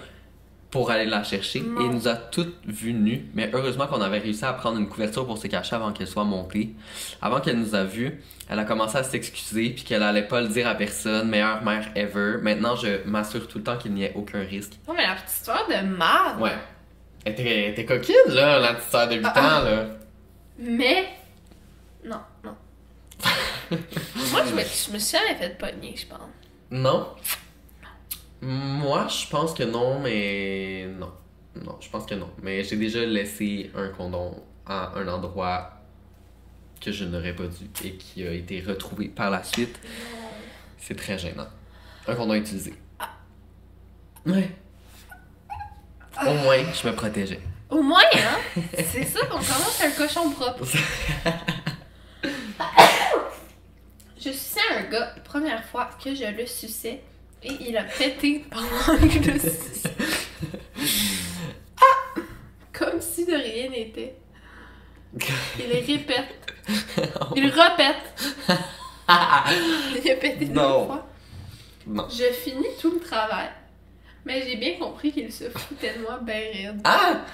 [0.73, 3.27] pour aller la chercher et nous a toutes vues nues.
[3.35, 6.25] Mais heureusement qu'on avait réussi à prendre une couverture pour se cacher avant qu'elle soit
[6.25, 6.71] montée.
[7.21, 10.49] Avant qu'elle nous a vus, elle a commencé à s'excuser puis qu'elle allait pas le
[10.49, 11.29] dire à personne.
[11.29, 12.39] Meilleure mère ever.
[12.43, 14.73] Maintenant, je m'assure tout le temps qu'il n'y ait aucun risque.
[14.89, 16.41] Non, mais la petite histoire de merde.
[16.41, 16.57] Ouais.
[17.25, 19.85] Elle était, elle était coquine, là, la petite sœur de 8 Ah, ans, là.
[20.59, 21.05] Mais.
[22.05, 22.57] Non, non.
[24.33, 26.19] Moi, je me, je me suis jamais fait pogner, je pense.
[26.71, 27.09] Non?
[28.43, 31.13] Moi, je pense que non, mais non.
[31.55, 32.29] Non, je pense que non.
[32.43, 35.71] Mais j'ai déjà laissé un condom à un endroit
[36.81, 39.79] que je n'aurais pas dû et qui a été retrouvé par la suite.
[40.77, 41.47] C'est très gênant.
[42.09, 42.75] Un condom utilisé.
[44.27, 44.51] Ouais.
[46.27, 47.41] Au moins, je me protégeais.
[47.71, 48.61] Au moins, hein?
[48.75, 50.65] C'est ça qu'on commence un cochon propre.
[54.25, 57.03] Je suçais un gars, première fois que je le suçais,
[57.45, 59.41] et il a pété pendant que le.
[61.77, 62.21] Ah!
[62.73, 64.17] Comme si de rien n'était.
[65.59, 66.53] Il répète.
[67.37, 68.39] Il répète.
[70.05, 71.07] Il a pété deux fois.
[71.87, 72.09] Non.
[72.09, 73.51] Je finis tout le travail.
[74.25, 76.81] Mais j'ai bien compris qu'il se foutait de moi ben raide.
[76.85, 77.25] Ah!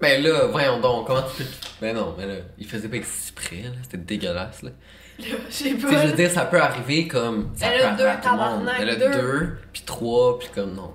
[0.00, 1.50] Mais là, voyons donc, comment tu peux.
[1.82, 3.70] Mais non, mais là, il faisait pas exprès, là.
[3.82, 4.70] C'était dégueulasse, là.
[5.18, 5.88] J'ai pas.
[5.90, 7.50] je veux dire, ça peut arriver comme.
[7.56, 8.66] Ça Elle peut a arriver deux, à tout le monde.
[8.66, 9.10] tabarnak, Elle a deux.
[9.10, 10.94] deux, puis trois, puis comme non.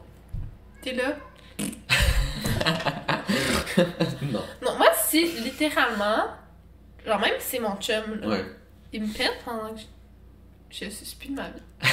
[0.82, 1.04] T'es là?
[4.32, 4.42] non.
[4.66, 6.26] Non, moi, si littéralement,
[7.06, 8.46] genre même si c'est mon chum, là, Ouais.
[8.92, 9.80] il me pète pendant que
[10.72, 11.62] je, je suis plus de ma vie.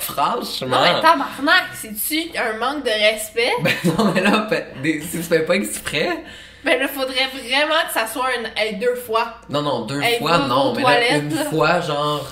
[0.00, 0.68] Franchement.
[0.68, 3.52] Non, mais tabarnak, c'est-tu un manque de respect?
[3.62, 6.24] Ben non, mais là, pe- des- si tu fais pas exprès.
[6.66, 9.34] Ben là, faudrait vraiment que ça soit une, hey, deux fois.
[9.48, 10.74] Non, non, deux fois, non.
[10.74, 12.26] Mais là, une fois, genre,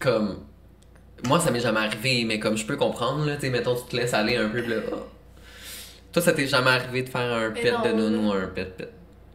[0.00, 0.42] comme.
[1.24, 3.84] Moi, ça m'est jamais arrivé, mais comme je peux comprendre, là, tu sais, mettons, tu
[3.84, 4.76] te laisses aller un peu, là.
[4.92, 4.96] oh.
[6.12, 7.82] Toi, ça t'est jamais arrivé de faire un Mais pet non.
[7.82, 8.90] de noun ou un pet pet?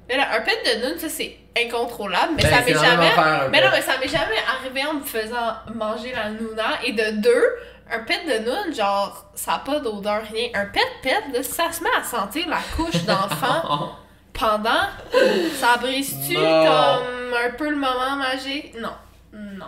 [0.10, 3.12] Mais là, un pet de noun, ça c'est incontrôlable, mais Ben, ça m'est jamais.
[3.52, 6.84] mais non, mais ça m'est jamais arrivé en me faisant manger la nouna.
[6.84, 7.46] Et de deux,
[7.92, 10.50] un pet de noun, genre, ça a pas d'odeur, rien.
[10.56, 13.92] Un pet pet, là, ça se met à sentir la couche d'enfant
[14.34, 14.88] pendant,
[15.60, 16.42] ça brise-tu Non.
[16.66, 18.74] comme un peu le moment magique?
[18.80, 18.94] Non.
[19.34, 19.66] Non.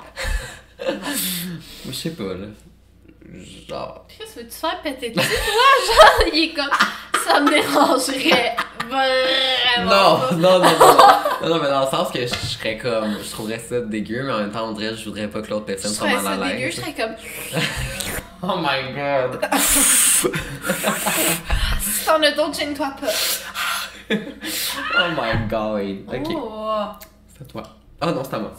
[1.88, 2.48] Je sais pas, là.
[3.70, 4.06] Genre.
[4.10, 5.36] Chris, veux-tu te faire péter dessus, toi?
[5.88, 6.70] Genre, il est comme,
[7.26, 8.56] ça me dérangerait
[8.90, 9.90] vraiment.
[9.90, 10.98] Non, non, non, non,
[11.42, 14.34] non, non, mais dans le sens que je serais comme, je trouverais ça dégueu, mais
[14.34, 16.48] en même temps, on dirait que je voudrais pas que l'autre personne soit mal à
[16.48, 16.76] dégueu, l'aise.
[16.76, 17.16] je serais comme,
[18.44, 19.40] Oh my god.
[21.82, 23.08] si t'en as d'autres, gêne-toi pas.
[24.96, 25.98] Oh my god.
[26.08, 26.86] Ok, Oh.
[27.34, 27.64] c'est à toi.
[28.02, 28.54] Ah non, c'est à moi.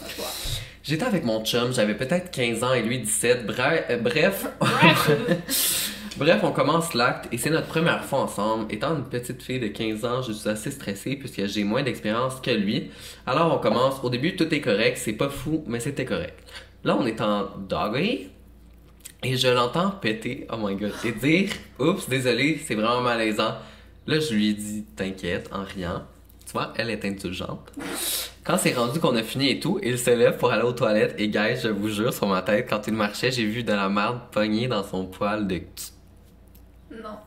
[0.82, 3.46] J'étais avec mon chum, j'avais peut-être 15 ans et lui 17.
[3.46, 4.46] Bref, euh, bref,
[6.16, 8.66] bref, on commence l'acte et c'est notre première fois ensemble.
[8.72, 12.34] Étant une petite fille de 15 ans, je suis assez stressée puisque j'ai moins d'expérience
[12.40, 12.90] que lui.
[13.26, 13.94] Alors on commence.
[14.02, 16.38] Au début, tout est correct, c'est pas fou, mais c'était correct.
[16.84, 18.28] Là, on est en doggy
[19.22, 23.54] et je l'entends péter, oh my god, et dire Oups, désolé, c'est vraiment malaisant.
[24.06, 26.02] Là, je lui dis T'inquiète, en riant.
[26.46, 27.72] Tu vois, elle est indulgente.
[28.44, 31.14] Quand c'est rendu qu'on a fini et tout, il se lève pour aller aux toilettes
[31.18, 33.88] et guys, je vous jure, sur ma tête, quand il marchait, j'ai vu de la
[33.88, 35.64] merde pognée dans son poil de cul.
[37.02, 37.18] Non.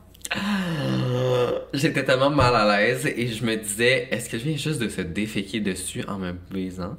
[1.74, 4.88] J'étais tellement mal à l'aise et je me disais, est-ce que je viens juste de
[4.88, 6.96] se déféquer dessus en me baisant?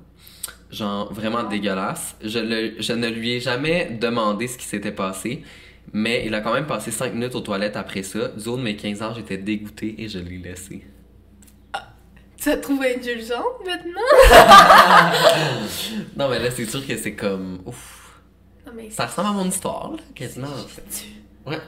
[0.71, 2.15] Genre, vraiment dégueulasse.
[2.23, 5.43] Je, le- je ne lui ai jamais demandé ce qui s'était passé,
[5.93, 8.27] mais il a quand même passé 5 minutes aux toilettes après ça.
[8.29, 10.85] De mes 15 ans, j'étais dégoûté et je l'ai laissé.
[12.41, 14.01] Tu as trouvé indulgente maintenant?
[16.15, 17.59] Non, mais là, c'est sûr que c'est comme.
[17.65, 18.19] Ouf.
[18.65, 20.47] Non, mais Ça ressemble à mon histoire, là, quasiment.
[21.45, 21.59] Ouais.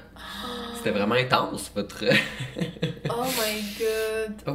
[0.77, 2.03] C'était vraiment intense, votre.
[3.09, 4.33] Oh my god.
[4.47, 4.51] oh.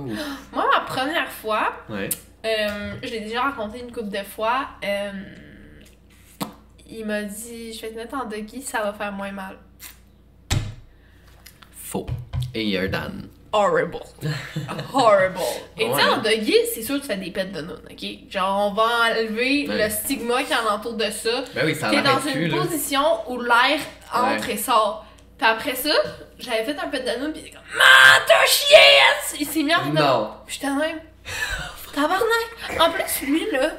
[0.54, 2.08] Moi, ma première fois, Ouais.
[2.46, 4.68] euh, je l'ai déjà raconté une couple de fois.
[4.84, 5.10] euh,
[6.90, 9.56] il m'a dit Je vais te mettre en doggy, ça va faire moins mal.
[11.72, 12.06] Faux.
[12.54, 13.28] Et you're done.
[13.52, 14.00] horrible.
[14.92, 15.38] horrible.
[15.78, 18.30] Et tu sais, en doggy, c'est sûr que tu fais des pets de noun, ok?
[18.30, 19.84] Genre, on va enlever Ouais.
[19.84, 21.42] le stigma qui entoure de ça.
[21.54, 22.56] Ben oui, ça T'es dans une plus, là.
[22.62, 23.78] position où l'air
[24.12, 24.54] entre Ouais.
[24.54, 25.06] et sort.
[25.38, 25.90] Puis après ça,
[26.38, 29.38] j'avais fait un pet de noun, pis il était comme Man, t'as chier!
[29.40, 30.30] Il s'est mis en de- Non.
[30.48, 31.00] J'étais même.
[31.94, 32.80] Tabarnak!
[32.80, 33.70] En plus, lui, là,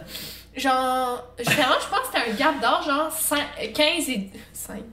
[0.57, 3.39] genre, justement, je pense que c'était un gap d'âge, genre 5,
[3.73, 4.29] 15 et.
[4.53, 4.83] 5.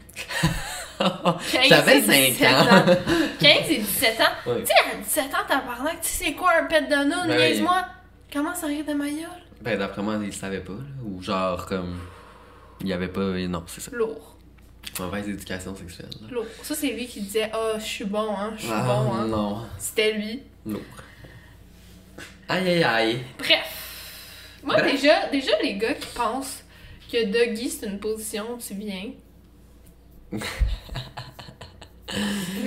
[0.99, 1.35] 15
[1.69, 2.01] J'avais et
[2.31, 2.85] 17 5 ans.
[3.41, 4.25] 15 et 17 ans.
[4.47, 4.55] Oui.
[4.61, 7.27] Tu sais, à 17 ans, tabarnak, tu sais quoi un pet de noun?
[7.27, 7.85] Ben Niaise-moi.
[8.33, 9.29] Comment ça rire de ma gueule?
[9.61, 10.79] Ben, d'après moi, il savait pas, là.
[11.05, 11.99] Ou genre, comme.
[12.81, 13.21] Il y avait pas.
[13.21, 13.91] Non, c'est ça.
[13.95, 14.37] Lourd.
[15.01, 16.11] Mauvaise éducation sexuelle.
[16.21, 16.29] là.
[16.31, 16.47] Lourd.
[16.63, 19.27] Ça, c'est lui qui disait Ah, je suis bon, hein, je suis Ah, bon, hein.
[19.27, 19.63] non.
[19.79, 20.43] C'était lui.
[20.67, 20.83] Lourd.
[22.49, 23.25] Aïe, aïe, aïe.
[23.39, 23.81] Bref.
[24.65, 24.93] Moi, Bref.
[24.93, 26.65] déjà, déjà, les gars qui pensent
[27.13, 29.11] que doggy, c'est une position où tu viens.
[30.33, 30.39] Je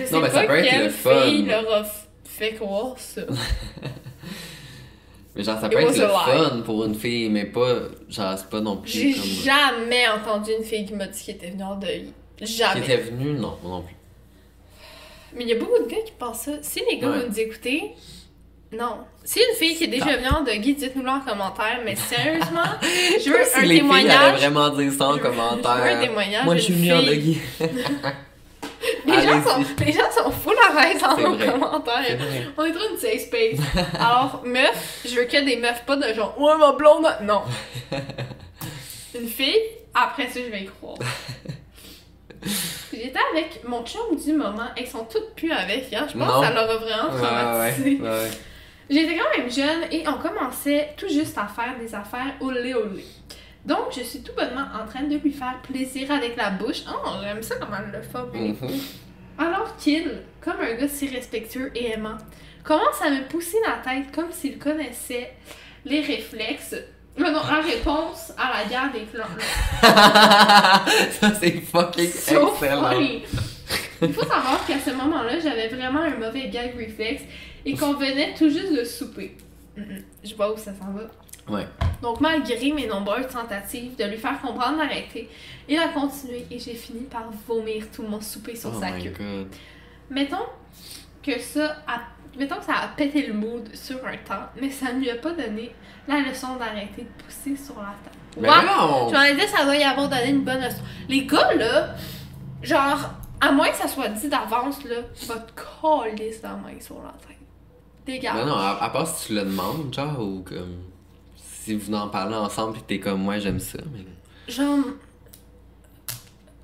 [0.06, 1.22] sais Non, mais ça peut être le fun.
[1.24, 1.84] fille leur a
[2.24, 3.22] fait croire ça.
[5.36, 6.50] Mais genre, ça peut être le lie.
[6.50, 7.76] fun pour une fille, mais pas.
[8.10, 9.22] Genre, c'est pas non plus J'ai comme.
[9.24, 12.12] jamais entendu une fille qui m'a dit qu'elle était venue en deuil.
[12.38, 12.80] Qui Jamais.
[12.82, 13.96] était venue, non, moi non plus.
[15.36, 16.54] Mais il y a beaucoup de gars qui pensent ça.
[16.64, 17.20] Si les gars Ouais.
[17.20, 17.92] vous nous écoutez,
[18.74, 18.98] non.
[19.24, 21.80] Si une fille qui est déjà venue en doggy, dites-nous-le en commentaire.
[21.86, 24.40] Mais sérieusement, je veux Si un les filles témoignage.
[24.40, 25.78] vraiment dire ça en commentaire.
[25.78, 27.08] je veux un témoignage Moi, je suis venue en fille.
[27.10, 27.42] doggy.
[29.06, 31.48] Les gens, sont, les gens sont full à l'aise dans C'est nos vrai.
[31.48, 32.04] commentaires.
[32.08, 32.48] C'est vrai.
[32.58, 33.60] On est trop une safe space.
[34.00, 37.08] Alors, meuf, je veux que des meufs, pas de genre, ouais, ma blonde.
[37.24, 37.42] Non.
[39.20, 39.56] Une fille,
[39.94, 40.98] après ça, je vais y croire.
[42.94, 44.68] J'étais avec mon chum du moment.
[44.78, 46.06] Elles sont toutes plus avec, hein.
[46.12, 46.40] Je pense Non.
[46.42, 47.96] que ça leur a vraiment Ouais, traumatisé.
[48.02, 48.32] ouais, ouais.
[48.90, 53.04] J'étais quand même jeune et on commençait tout juste à faire des affaires olé olé.
[53.66, 56.84] Donc, je suis tout bonnement en train de lui faire plaisir avec la bouche.
[56.90, 58.38] Oh, j'aime ça comment elle le fait.
[58.66, 58.80] Mhm.
[59.38, 62.18] Alors qu'il, comme un gars si respectueux et aimant,
[62.64, 65.34] commence à me pousser la tête comme s'il connaissait
[65.84, 66.76] les réflexes.
[67.18, 69.26] Mais non, la réponse à la guerre des clans.
[69.82, 72.90] ça, c'est fucking So excellent.
[72.92, 73.24] funny.
[74.02, 77.24] Il faut savoir qu'à ce moment-là, j'avais vraiment un mauvais gag réflexe
[77.70, 79.38] et qu'on venait tout juste de souper.
[79.76, 81.04] Mm, mm, Je vois où ça s'en va.
[81.56, 81.68] Ouais.
[82.02, 85.30] Donc, malgré mes nombreuses tentatives de lui faire comprendre d'arrêter,
[85.70, 89.04] il a continué et j'ai fini par vomir tout mon souper sur Oh sa my
[89.04, 89.14] queue.
[89.18, 89.48] god.
[90.10, 90.46] Mettons
[91.24, 92.02] que ça a,
[92.38, 95.16] mettons que ça a pété le mood sur un temps, mais ça ne lui a
[95.16, 95.72] pas donné
[96.08, 98.16] la leçon d'arrêter de pousser sur la table.
[98.40, 98.64] Mais What?
[98.64, 99.10] non!
[99.10, 100.82] Je m'en dit, ça doit y avoir donné une bonne leçon.
[101.10, 101.96] Les gars, là,
[102.62, 105.52] genre, à moins que ça soit dit d'avance, là, va te
[105.82, 107.38] coller sa main sur la tête.
[108.08, 108.34] Dégage.
[108.36, 110.78] Mais non, à, à part si tu le demandes, genre, ou comme.
[111.36, 114.06] Si vous en parlez ensemble pis t'es comme, moi j'aime ça, mais.
[114.52, 114.80] Genre,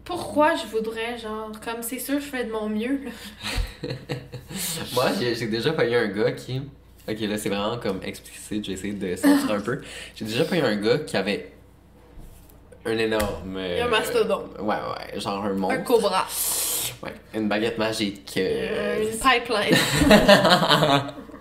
[0.05, 3.89] pourquoi je voudrais, genre, comme c'est sûr, je fais de mon mieux, là.
[4.93, 6.61] Moi, j'ai déjà payé un gars qui.
[7.09, 9.81] Ok, là, c'est vraiment comme explicite, j'ai essayé de sortir un peu.
[10.15, 11.51] J'ai déjà payé un gars qui avait
[12.85, 13.57] un énorme.
[13.57, 14.57] euh, Un mastodonte.
[14.59, 15.79] Ouais, ouais, genre un monstre.
[15.79, 16.25] Un cobra.
[17.01, 18.33] Ouais, une baguette magique.
[18.37, 19.77] euh, Euh, une pipeline.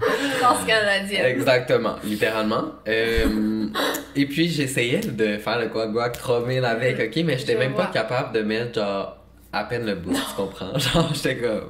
[0.40, 1.24] Danse canadienne.
[1.26, 2.72] Exactement, littéralement.
[2.88, 3.66] Euh,
[4.16, 8.32] et puis j'essayais de faire le quoi guacamole avec, ok, mais j'étais même pas capable
[8.34, 9.16] de mettre genre
[9.52, 10.76] à peine le bout, tu comprends?
[10.78, 11.68] Genre, j'étais comme.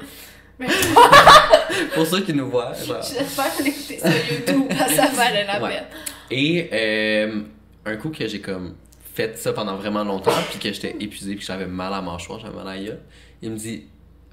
[0.58, 0.68] Mais
[1.94, 3.02] Pour ceux qui nous voient, genre.
[3.02, 5.70] j'espère l'écouter sur YouTube, parce que ça valait la Ouais.
[5.70, 5.84] peine.
[6.30, 7.40] Et euh,
[7.84, 8.74] un coup que j'ai comme
[9.14, 12.02] fait ça pendant vraiment longtemps, puis que j'étais épuisé, puis que j'avais mal à la
[12.02, 13.00] mâchoire, j'avais mal à la gueule,
[13.42, 13.84] il me dit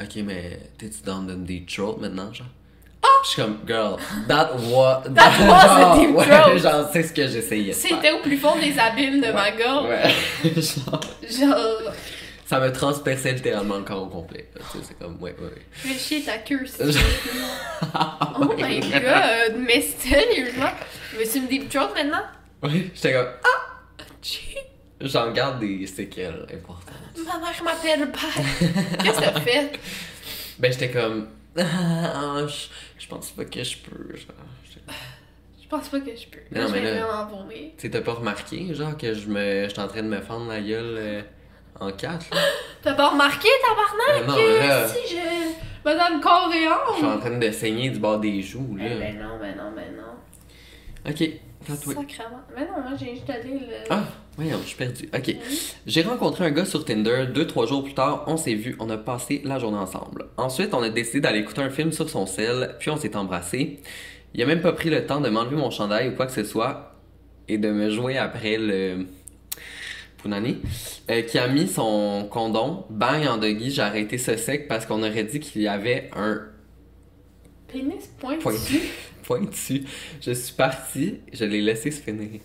[0.02, 2.48] Ok, mais t'es-tu dans deep throat maintenant, genre
[3.24, 5.04] Je suis comme, girl, that was.
[5.14, 6.58] That was a genre, deep ouais, throat.
[6.58, 7.74] Genre, c'est ce que j'essayais.
[7.74, 9.90] C'était au plus fond des abîmes de ma gorge.
[9.90, 10.52] Ouais.
[10.62, 11.94] genre, Genre,
[12.46, 14.50] ça me transperçait littéralement le corps au complet.
[14.56, 15.62] là, tu sais, C'est comme, ouais, ouais, ouais.
[15.84, 16.66] je vais chier ta queue,
[18.40, 20.72] Oh my god, mais sérieusement,
[21.18, 22.24] veux-tu me deep throat maintenant?
[22.64, 24.04] Ouais, j'étais comme, ah,
[25.00, 26.96] j'en garde des séquelles importantes.
[27.26, 28.42] Ma mère m'appelle pas.
[29.04, 29.80] Qu'est-ce que t'as fait?
[30.60, 32.68] Ben, j'étais comme, ah, je
[33.16, 34.36] pense pas que je peux, genre.
[35.62, 36.40] Je pense pas que je peux.
[36.60, 37.58] Non, je mais vais là- vraiment vomir.
[37.78, 40.48] Tu sais, t'as pas remarqué, genre, que je me, j'étais en train de me fendre
[40.50, 41.22] la gueule euh,
[41.80, 42.42] en quatre, là?
[42.82, 44.22] T'as pas remarqué, tabarnak?
[44.22, 45.22] Mais non, que mais là- Si je.
[45.86, 46.20] Madame
[46.54, 48.96] et Je suis en train de saigner du bord des joues, Eh là.
[48.98, 51.10] ben non, ben non, ben non.
[51.10, 51.30] Ok,
[51.68, 52.42] Sacrement.
[52.56, 53.76] Ben non, moi j'ai juste allé le.
[53.90, 54.04] Ah,
[54.36, 55.10] voyons, je suis perdu.
[55.16, 55.36] Ok.
[55.86, 57.28] J'ai rencontré un gars sur Tinder.
[57.34, 58.76] Deux, trois jours plus tard, on s'est vu.
[58.80, 60.26] On a passé la journée ensemble.
[60.38, 62.76] Ensuite, on a décidé d'aller écouter un film sur son sel.
[62.80, 63.80] Puis on s'est embrassé.
[64.34, 66.44] Il a même pas pris le temps de m'enlever mon chandail ou quoi que ce
[66.44, 66.96] soit.
[67.48, 69.06] Et de me jouer après le.
[70.22, 70.58] Punani.
[71.10, 72.86] euh, qui a mis son condom.
[72.90, 73.72] Bang en doggy.
[73.72, 76.42] J'ai arrêté ce sec parce qu'on aurait dit qu'il y avait un
[77.68, 78.40] Pénis pointu.
[78.40, 78.82] Pointu.
[79.36, 79.84] Pointu.
[80.22, 82.42] Je suis parti, je l'ai laissé se finir.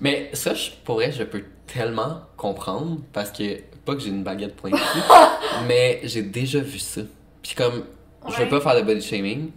[0.00, 4.22] Mais ça, je, pour vrai, je peux tellement comprendre parce que, pas que j'ai une
[4.22, 4.76] baguette pointue,
[5.66, 7.02] mais j'ai déjà vu ça.
[7.42, 7.84] Puis comme,
[8.28, 8.48] je veux Ouais.
[8.48, 9.50] pas faire de body shaming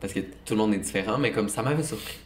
[0.00, 2.18] parce que tout le monde est différent, mais comme ça m'avait surpris.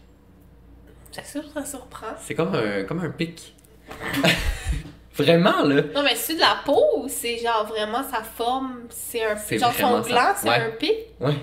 [1.10, 2.06] C'est sûr ça surprend.
[2.20, 3.54] C'est comme un, comme un pic.
[5.14, 5.82] Vraiment, là.
[5.94, 9.58] Non, mais c'est de la peau ou c'est genre vraiment sa forme, c'est un C'est
[9.58, 10.54] Genre son gland, c'est Ouais.
[10.56, 10.94] un pic?
[11.20, 11.34] Ouais.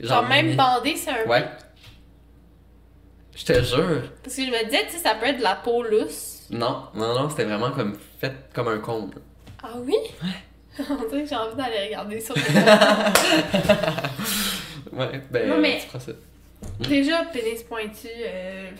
[0.00, 1.44] Genre, même bandé, c'est un Ouais.
[3.36, 4.02] Je te jure.
[4.22, 6.46] Parce que je me disais, tu sais, ça peut être de la peau lousse.
[6.50, 9.10] Non, non, non, c'était vraiment comme fait comme un cône.
[9.62, 9.94] Ah oui?
[10.78, 12.34] On dirait que j'ai envie d'aller regarder ça.
[14.92, 16.12] Ouais, ben, Non, mais- tu feras ça.
[16.80, 18.70] Déjà, pénis pointu, euh,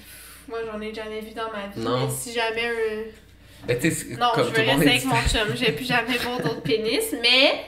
[0.49, 1.81] moi j'en ai jamais vu dans ma vie.
[1.81, 2.07] Non.
[2.07, 3.67] Mais si jamais un.
[3.67, 3.79] Ben,
[4.19, 5.49] Non, comme je veux le rester est avec mon chum.
[5.55, 7.15] Je vais plus jamais voir d'autres pénis.
[7.23, 7.65] Mais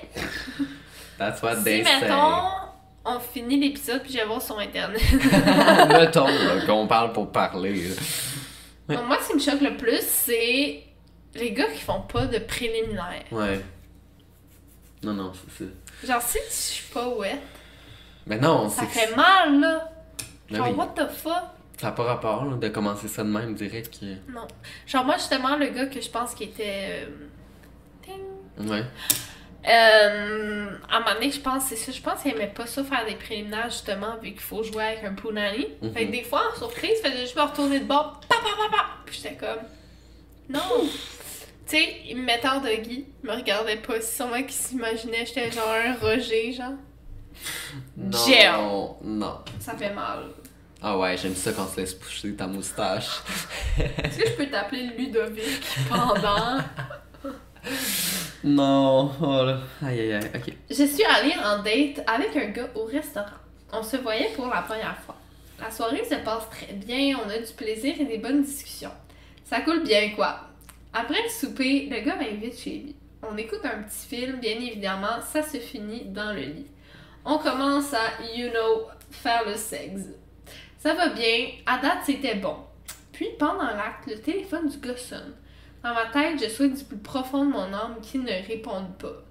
[1.19, 2.41] That's what si, they mettons,
[3.05, 5.01] on finit l'épisode puis je vais voir sur Internet.
[5.89, 7.89] mettons, là, qu'on parle pour parler.
[8.89, 8.97] Ouais.
[8.97, 10.83] Donc, moi, ce qui me choque le plus, c'est
[11.35, 13.25] les gars qui font pas de préliminaire.
[13.31, 13.61] Ouais.
[15.03, 15.71] Non, non, c'est ça.
[16.05, 17.41] Genre, si je suis pas wet,
[18.27, 19.89] Mais non, ça c'est fait mal, là.
[20.51, 20.75] Ben Genre, oui.
[20.75, 21.33] what the fuck?
[21.79, 23.99] Ça n'a pas rapport là, de commencer ça de même direct.
[24.29, 24.47] Non.
[24.87, 27.05] Genre, moi, justement, le gars que je pense qui était.
[27.07, 27.07] euh,
[28.05, 28.69] ting.
[28.71, 28.85] Ouais.
[29.65, 31.93] Euh, à un moment donné, je pense, c'est ça.
[31.93, 35.05] Je pense qu'il aimait pas ça faire des préliminaires, justement, vu qu'il faut jouer avec
[35.05, 35.69] un punani.
[35.81, 35.93] Mhm.
[35.93, 38.43] Fait que des fois, en surprise, il faisait juste me retourner de bord, pa pa
[38.43, 38.85] pa pa.
[39.07, 39.63] Puis j'étais comme.
[40.49, 40.61] Non!
[40.83, 44.01] tu sais, il me mettait en doggy, il me regardait pas.
[44.01, 46.73] C'est sûrement qu'il s'imaginait, j'étais genre un Roger, genre.
[47.97, 48.19] Non.
[48.27, 48.53] Gel.
[49.03, 49.39] Non.
[49.61, 50.25] Ça fait mal.
[50.83, 53.23] Ah ouais, j'aime ça quand on se laisse pousser ta moustache.
[53.79, 56.59] Est-ce que je peux t'appeler Ludovic pendant.
[58.45, 59.11] non.
[59.21, 59.61] Oh là.
[59.85, 60.31] Aïe aïe aïe.
[60.35, 60.55] Ok.
[60.71, 63.27] Je suis allée en date avec un gars au restaurant.
[63.73, 65.17] On se voyait pour la première fois.
[65.61, 68.91] La soirée se passe très bien, on a du plaisir et des bonnes discussions.
[69.45, 70.41] Ça coule bien, quoi.
[70.93, 72.97] Après le souper, le gars m'invite chez lui.
[73.23, 76.67] On écoute un petit film, bien évidemment, ça se finit dans le lit.
[77.25, 80.09] On commence à, you know, faire le sexe.
[80.79, 82.57] Ça va bien, à date c'était bon.
[83.13, 85.35] Puis pendant l'acte, le téléphone du gars sonne.
[85.83, 89.25] Dans ma tête, je souhaite du plus profond de mon âme qu'il ne réponde pas.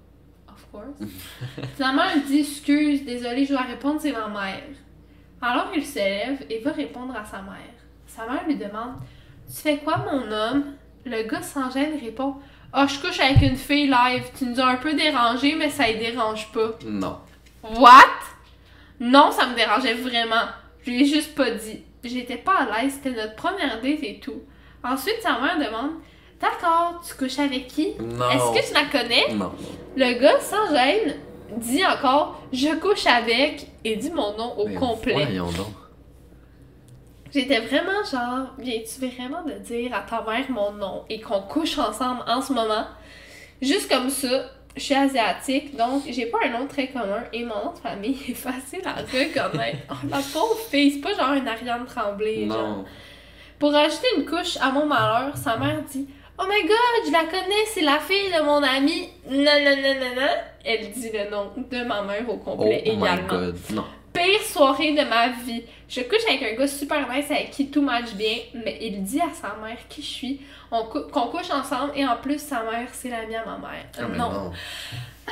[0.49, 1.09] Of course.
[1.75, 4.63] Finalement, elle dit Excuse, désolé, je dois répondre, c'est ma mère.
[5.41, 7.73] Alors il se lève et va répondre à sa mère.
[8.05, 8.95] Sa mère lui demande
[9.47, 10.65] Tu fais quoi, mon homme
[11.05, 12.35] Le gars sans gêne répond
[12.73, 14.23] Ah, je couche avec une fille live.
[14.37, 16.77] Tu nous as un peu dérangé, mais ça ne dérange pas.
[16.85, 17.17] Non.
[17.63, 18.19] What?
[18.99, 20.45] Non, ça me dérangeait vraiment.
[20.85, 21.81] Je lui ai juste pas dit.
[22.03, 24.43] J'étais pas à l'aise, c'était notre première date et tout.
[24.83, 25.91] Ensuite, sa mère demande
[26.41, 27.93] D'accord, tu couches avec qui?
[27.99, 28.29] Non.
[28.29, 29.33] Est-ce que tu la connais?
[29.33, 29.51] Non.
[29.95, 31.15] le gars, sans gêne,
[31.57, 35.13] dit encore Je couche avec et dit mon nom au Mais complet.
[35.13, 35.67] Voyons donc.
[37.33, 41.77] J'étais vraiment genre Viens-tu vraiment de dire à ta mère mon nom et qu'on couche
[41.77, 42.85] ensemble en ce moment?
[43.61, 47.65] Juste comme ça, je suis asiatique, donc j'ai pas un nom très commun et mon
[47.65, 49.77] nom de famille est facile à reconnaître.
[49.91, 52.47] Oh, la pauvre fille, c'est pas genre une Ariane Tremblay.
[52.47, 52.83] genre.
[53.59, 56.07] Pour ajouter une couche à mon malheur, sa mère dit
[56.39, 59.09] Oh my god, je la connais, c'est la fille de mon ami.
[59.29, 60.27] Non, non, non, non, non.
[60.65, 63.27] Elle dit le nom de ma mère au Oh complet my également.
[63.27, 63.57] god.
[63.71, 63.85] Non.
[64.13, 65.63] Pire soirée de ma vie.
[65.87, 69.21] Je couche avec un gars super nice avec qui tout match bien, mais il dit
[69.21, 72.63] à sa mère qui je suis, on cou- qu'on couche ensemble et en plus sa
[72.63, 73.85] mère c'est l'amie à ma mère.
[73.97, 74.17] Ah, non.
[74.17, 74.31] non.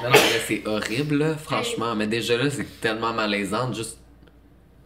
[0.02, 1.94] Non, non, mais c'est horrible, là, franchement.
[1.96, 3.98] Mais déjà là, c'est tellement malaisant de juste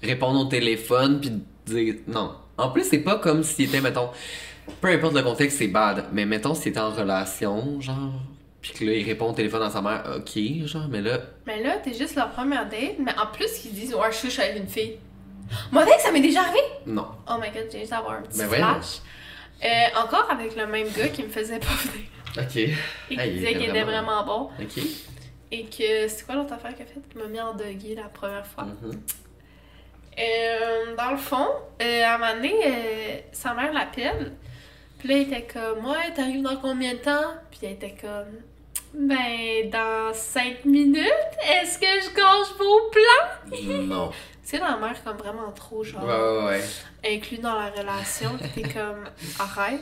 [0.01, 1.31] répondre au téléphone puis
[1.65, 2.33] dire non.
[2.57, 4.09] En plus, c'est pas comme s'il était, mettons,
[4.81, 6.05] peu importe le contexte, c'est bad.
[6.11, 8.11] Mais mettons, s'il était en relation, genre,
[8.61, 11.61] puis que là, il répond au téléphone à sa mère, ok, genre, mais là, Mais
[11.61, 14.57] là, t'es juste leur première date, mais en plus qu'ils disent ouais, je couche avec
[14.57, 14.97] une fille.
[15.71, 16.59] Moi, que ça m'est déjà arrivé?
[16.85, 17.07] non.
[17.29, 19.01] Oh my god, j'ai juste avoir un petit Ben flash.
[19.63, 22.07] Euh, encore avec le même gars qui me faisait pas venir.
[22.37, 22.55] Ok.
[22.57, 22.67] Et
[23.09, 24.49] qui Ah, il disait qu'il était vraiment- bon.
[24.61, 24.83] Ok.
[25.51, 26.99] Et que c'est quoi l'autre affaire qu'il a fait?
[27.09, 28.65] Qui m'a mis en doggy la première fois.
[30.19, 31.47] Euh, dans le fond,
[31.81, 34.33] euh, à un moment donné, euh, sa mère l'appelle.
[35.03, 37.33] Puis là, il était comme, ouais, t'arrives dans combien de temps?
[37.51, 38.39] Puis elle était comme,
[38.93, 41.03] ben, dans 5 minutes,
[41.45, 43.81] est-ce que je gâche vos plans?
[43.85, 44.11] Non.
[44.43, 46.61] C'est la mère comme vraiment trop, genre, Ouais, ouais,
[47.03, 47.15] ouais.
[47.17, 48.29] inclus dans la relation.
[48.55, 49.03] T'es comme,
[49.39, 49.81] arrête.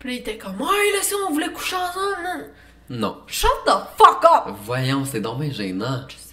[0.00, 2.50] Puis là, il était comme, ouais, là, si on voulait coucher ensemble,
[2.90, 2.98] non.
[2.98, 3.16] Non.
[3.28, 4.54] Shut the fuck up!
[4.64, 6.08] Voyons, c'est dommage gênant.
[6.08, 6.31] Sais, je sais.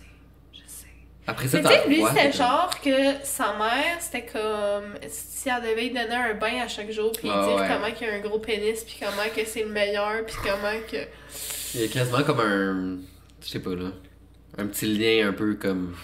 [1.29, 5.81] Après ça, tu sais, lui, c'était genre que sa mère, c'était comme si elle devait
[5.83, 7.67] lui donner un bain à chaque jour, puis Ah dire ouais.
[7.67, 10.97] comment qu'il a un gros pénis, puis comment que c'est le meilleur, puis comment que.
[11.75, 12.97] Il y a quasiment comme un.
[13.43, 13.89] Je sais pas là.
[14.57, 15.95] Un petit lien un peu comme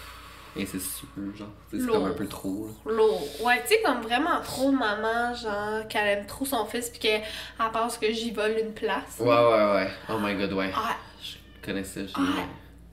[0.57, 1.47] incestueux, genre.
[1.71, 2.67] Tu sais, C'est comme un peu trop.
[2.85, 2.91] là.
[2.93, 3.23] Lourd.
[3.41, 6.99] Ouais, tu sais, comme vraiment trop de maman, genre, qu'elle aime trop son fils, pis
[6.99, 7.21] qu'elle
[7.59, 9.17] elle pense que j'y vole une place.
[9.19, 9.89] Ouais, ouais, ouais.
[10.09, 10.71] Oh my god, ouais.
[10.75, 12.13] Ah, Je connais ça, j'ai.
[12.15, 12.43] Ah.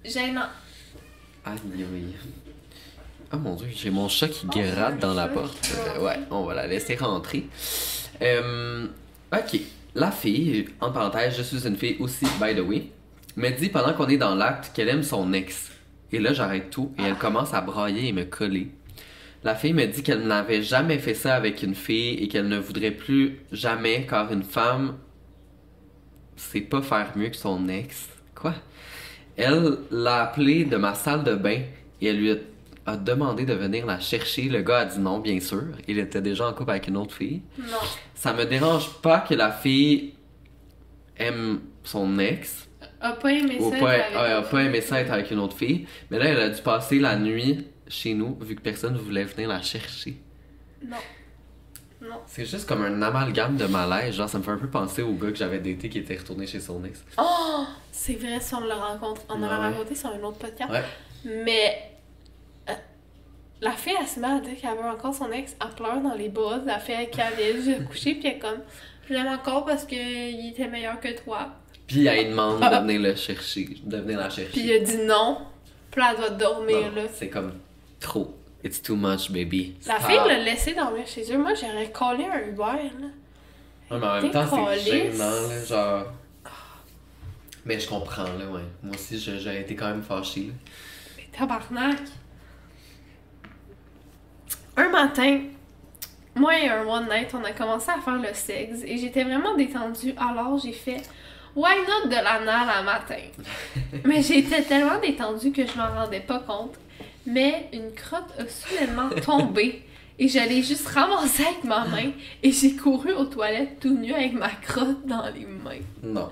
[0.05, 0.49] gênant.
[1.45, 2.15] Aïe, aïe.
[3.33, 5.73] Oh mon dieu, j'ai mon chat qui gratte dans la porte.
[5.97, 7.47] Euh, ouais, on va la laisser rentrer.
[8.21, 8.87] Euh,
[9.33, 9.61] ok.
[9.95, 12.91] La fille, en parenthèse, je suis une fille aussi, by the way,
[13.37, 15.71] me dit pendant qu'on est dans l'acte qu'elle aime son ex.
[16.13, 18.69] Et là, j'arrête tout et elle commence à brailler et me coller.
[19.43, 22.59] La fille me dit qu'elle n'avait jamais fait ça avec une fille et qu'elle ne
[22.59, 24.97] voudrait plus jamais car une femme
[26.37, 28.09] sait pas faire mieux que son ex.
[28.35, 28.55] Quoi?
[29.37, 31.63] Elle l'a appelé de ma salle de bain
[32.01, 32.37] et elle lui
[32.87, 34.43] a, demandé de venir la chercher.
[34.43, 35.65] Le gars a dit non, bien sûr.
[35.89, 37.43] Il était déjà en couple avec une autre fille.
[37.59, 37.79] Non.
[38.15, 40.15] Ça me dérange pas que la fille
[41.17, 42.69] aime son ex
[43.01, 43.79] A pas aimé ou ça.
[43.79, 45.87] pas, avec a, pas aimé ça être avec une autre fille.
[46.11, 49.49] Mais là, elle a dû passer la nuit chez nous vu que personne voulait venir
[49.49, 50.17] la chercher.
[50.85, 50.97] Non.
[52.03, 52.17] Non.
[52.27, 54.15] C'est juste comme un amalgame de malaise.
[54.17, 56.47] Genre, ça me fait un peu penser au gars que j'avais daté qui était retourné
[56.47, 57.05] chez son ex.
[57.17, 57.65] Oh!
[57.93, 59.25] C'est vrai, si on l'a rencontré.
[59.29, 60.71] On en a raconté sur un autre podcast.
[60.71, 60.83] Ouais.
[61.25, 61.93] Mais.
[62.69, 62.73] euh,
[63.61, 65.55] la fille, elle se met à dire qu'elle veut encore son ex.
[65.63, 66.59] Elle pleure dans les bras.
[66.67, 68.15] La fille avec qui elle vient de coucher.
[68.17, 68.59] Puis elle est comme.
[69.09, 71.51] Je l'aime encore parce qu'il était meilleur que toi.
[71.87, 74.51] Puis elle demande de venir le chercher, de venir la chercher.
[74.51, 75.39] Puis il a dit non.
[75.91, 77.09] Puis elle doit dormir Non, là.
[77.13, 77.53] C'est comme
[78.01, 78.35] trop.
[78.65, 79.77] It's too much, baby.
[79.87, 80.11] La Stop.
[80.11, 81.39] fille l'a laissé dormir chez eux.
[81.39, 83.09] Moi, j'aurais collé un Uber, là.
[83.91, 86.05] Ouais, mais en même temps, c'est gênant, là, genre.
[87.65, 88.63] Mais je comprends, là, ouais.
[88.83, 90.55] Moi aussi, j'aurais été quand même fâchée, là.
[91.17, 91.99] Mais tabarnak!
[94.77, 95.41] Un matin,
[96.35, 99.55] moi et un one night, on a commencé à faire le sexe et j'étais vraiment
[99.55, 100.15] détendue.
[100.17, 101.03] Alors j'ai fait
[101.55, 103.21] Why not de l'anal à matin?
[104.05, 106.77] Mais j'étais tellement détendue que je m'en rendais pas compte.
[107.27, 109.83] Mais une crotte a soudainement tombé
[110.19, 112.11] et je l'ai juste ramassée avec ma main
[112.43, 115.81] et j'ai couru aux toilettes tout nu avec ma crotte dans les mains.
[116.03, 116.31] Non.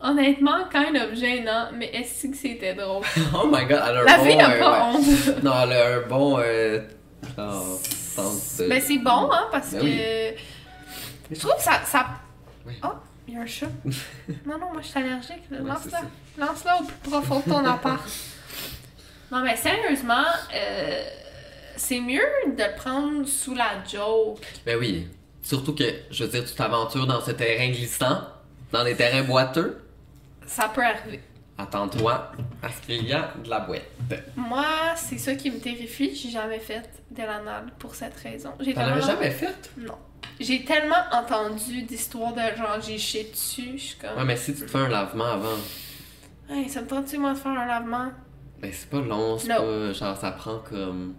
[0.00, 3.04] Honnêtement, kind of gênant, mais est-ce que c'était drôle?
[3.34, 4.24] Oh my god, elle a un La bon.
[4.24, 4.96] fille a euh, pas ouais.
[4.98, 5.42] honte.
[5.42, 6.38] Non, elle a un bon.
[6.40, 6.80] Euh,
[7.36, 9.84] genre, sens de- Ben c'est bon, hein, parce Ben que.
[9.86, 9.98] oui.
[11.30, 11.80] Je trouve que ça.
[11.86, 12.06] ça...
[12.66, 12.74] Oui.
[12.84, 12.88] Oh,
[13.26, 13.66] il y a un chat.
[14.44, 15.42] non, non, moi je suis allergique.
[15.50, 16.00] Ouais, Lance-la.
[16.38, 18.02] Lance-la au plus profond de ton appart.
[19.34, 20.22] Non, mais sérieusement,
[20.54, 21.02] euh,
[21.76, 24.38] c'est mieux de prendre sous la joke.
[24.64, 25.08] Ben oui.
[25.42, 28.20] Surtout que, je veux dire, tu t'aventures dans ce terrain glissant,
[28.70, 29.82] dans des terrains boiteux.
[30.46, 31.20] Ça peut arriver.
[31.58, 32.32] Attends-toi
[32.62, 33.82] à ce qu'il y a de la boîte.
[34.36, 34.64] Moi,
[34.96, 36.14] c'est ça qui me terrifie.
[36.14, 38.50] J'ai jamais fait de l'anal pour cette raison.
[38.60, 39.70] J'ai T'en avais tellement- jamais fait?
[39.76, 39.98] Non.
[40.40, 43.72] J'ai tellement entendu d'histoires de genre j'ai chié dessus.
[43.76, 44.16] Je suis comme.
[44.16, 45.58] Ouais, mais si tu te fais un lavement avant,
[46.48, 48.10] Hey, ça me tente-tu, moi, de faire un lavement?
[48.64, 49.92] Ben c'est pas long, c'est pas.
[49.92, 51.14] Genre, ça prend comme.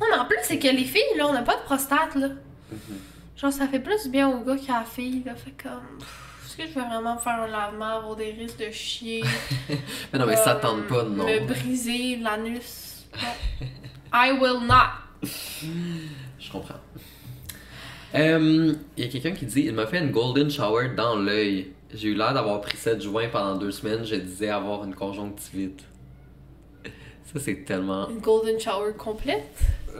[0.00, 2.28] Non, mais en plus, c'est que les filles, là, on n'a pas de prostate, là.
[2.70, 2.98] Mhm.
[3.36, 5.34] Genre, ça fait plus bien au gars qu'à la fille, là.
[5.36, 5.98] Fait comme.
[6.44, 9.22] Est-ce que je veux vraiment me faire un lavement, avoir des risques de chier?
[10.12, 11.24] Mais non, mais ça euh, tente pas, non.
[11.24, 13.06] Me briser l'anus?
[14.12, 15.28] I will not.
[16.40, 16.80] Je comprends.
[18.14, 21.72] Euh, Il y a quelqu'un qui dit Il m'a fait une golden shower dans l'œil.
[21.94, 24.04] J'ai eu l'air d'avoir pris 7 joints pendant deux semaines.
[24.04, 25.84] Je disais avoir une conjonctivite.
[27.32, 28.08] Ça, c'est tellement.
[28.08, 29.44] Une golden shower complète?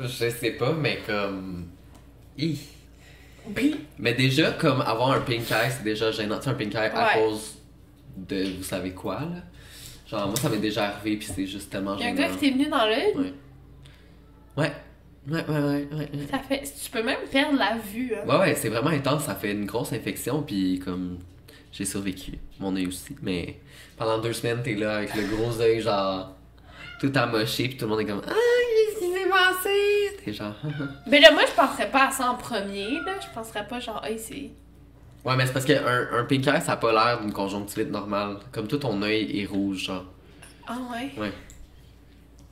[0.00, 1.66] Je sais pas, mais comme.
[2.38, 2.58] Hi.
[3.98, 6.38] Mais déjà, comme avoir un pink eye, c'est déjà gênant.
[6.38, 7.56] Tu un pink eye à cause
[8.16, 9.42] de vous savez quoi, là.
[10.06, 12.28] Genre, moi, ça m'est déjà arrivé, puis c'est juste tellement Il y a un gênant.
[12.28, 13.14] gars qui t'est venu dans l'œil?
[13.16, 13.32] Ouais.
[14.56, 14.72] Ouais,
[15.28, 15.88] ouais, ouais, ouais.
[15.92, 16.08] ouais.
[16.30, 16.62] Ça fait.
[16.62, 18.26] Tu peux même perdre la vue, hein.
[18.26, 19.24] Ouais, ouais, c'est vraiment intense.
[19.24, 21.18] Ça fait une grosse infection, puis comme
[21.72, 22.38] j'ai survécu.
[22.58, 23.16] Mon œil aussi.
[23.22, 23.58] Mais
[23.98, 26.34] pendant deux semaines, t'es là avec le gros œil, genre
[27.01, 30.16] tout amoché, puis tout le monde est comme Ah, qu'est-ce qui s'est passé?
[30.24, 30.55] T'es genre.
[31.07, 33.14] Mais là, moi, je penserais pas à ça en premier, là.
[33.20, 34.51] Je penserais pas, genre, hey, c'est.
[35.24, 38.38] ouais, mais c'est parce qu'un un pink eye, ça a pas l'air d'une conjonctivite normale.
[38.53, 40.05] Comme tout ton œil est rouge, genre.
[40.66, 41.11] Ah ouais?
[41.20, 41.32] Ouais.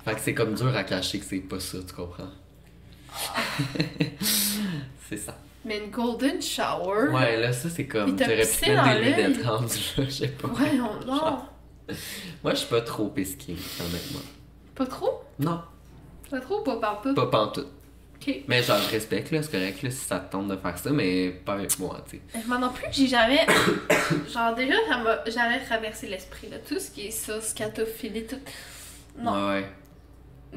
[0.05, 2.31] Fait que c'est comme dur à cacher que c'est pas ça, tu comprends?
[5.09, 5.37] c'est ça.
[5.65, 7.09] Mais une golden shower?
[7.13, 8.15] Ouais, là, ça, c'est comme.
[8.17, 10.49] T'aurais pu mettre des lunettes rendues là, je sais pas.
[10.49, 11.39] Ouais, on- non.
[12.43, 14.21] Moi, je suis pas trop pisqué, honnêtement.
[14.77, 15.23] Pas trop?
[15.41, 15.61] Non,
[16.31, 17.15] Pas trop ou pas partout?
[17.15, 17.69] pas pantoute.
[18.17, 18.35] Ok.
[18.49, 20.91] Mais genre, je respecte, là, c'est correct, là, si ça te tente de faire ça,
[20.91, 22.43] mais pas avec moi, tu sais.
[22.47, 23.47] Moi non plus, j'ai jamais.
[24.33, 26.57] genre, déjà, ça m'a jamais traversé l'esprit, là.
[26.67, 28.37] Tout ce qui est ça, scatophilie, tout.
[29.19, 29.33] Non.
[29.49, 29.67] Ouais, ouais.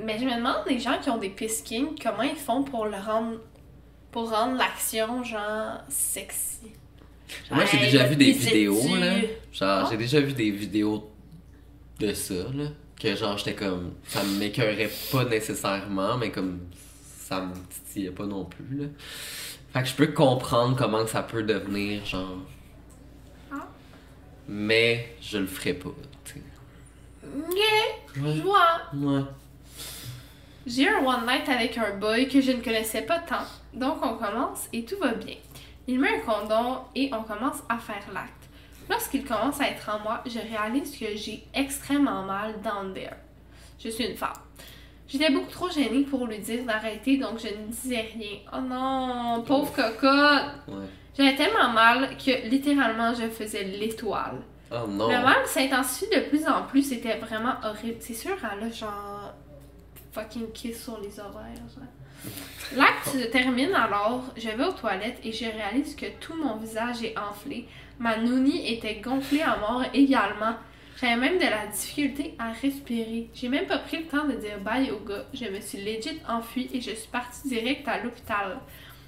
[0.05, 2.97] Mais je me demande, les gens qui ont des piskings, comment ils font pour le
[2.97, 3.39] rendre.
[4.11, 6.71] pour rendre l'action, genre, sexy?
[7.51, 9.15] Moi, j'ai Hey, déjà vu des vidéos, là.
[9.51, 9.87] Genre, Ah.
[9.91, 11.11] j'ai déjà vu des vidéos
[11.99, 12.65] de ça, là.
[12.99, 13.93] Que genre, j'étais comme.
[14.05, 16.59] Ça m'écœurait pas nécessairement, mais comme.
[17.19, 18.85] Ça me titillait pas non plus, là.
[19.73, 22.37] Fait que je peux comprendre comment ça peut devenir, genre.
[23.51, 23.67] Ah.
[24.47, 25.89] Mais je le ferai pas,
[26.25, 26.41] tu sais.
[27.23, 27.55] Ok,
[28.23, 28.33] Ouais.
[28.35, 28.81] je vois.
[28.93, 29.21] Ouais.
[30.65, 33.45] J'ai eu un one night avec un boy que je ne connaissais pas tant.
[33.73, 35.35] Donc on commence et tout va bien.
[35.87, 38.38] Il met un condom et on commence à faire l'acte.
[38.89, 43.15] Lorsqu'il commence à être en moi, je réalise que j'ai extrêmement mal down there.
[43.77, 44.33] Je suis une femme.
[45.07, 48.39] J'étais beaucoup trop gênée pour lui dire d'arrêter, donc je ne disais rien.
[48.53, 50.67] Oh non, pauvre cocotte!
[50.67, 50.85] Ouais.
[51.17, 54.41] J'avais tellement mal que littéralement je faisais l'étoile.
[54.71, 55.07] Oh non.
[55.07, 57.97] Le mal s'intensifie de plus en plus, c'était vraiment horrible.
[57.99, 59.33] C'est sûr, elle a genre
[60.11, 61.39] fucking kiss sur les genre.
[62.75, 67.01] L'acte se termine alors, je vais aux toilettes et je réalise que tout mon visage
[67.01, 67.67] est enflé.
[67.99, 70.55] Ma nounie était gonflée à mort également.
[70.99, 73.29] J'avais même de la difficulté à respirer.
[73.33, 75.25] J'ai même pas pris le temps de dire bye au gars.
[75.33, 78.59] Je me suis legit enfuie et je suis partie direct à l'hôpital.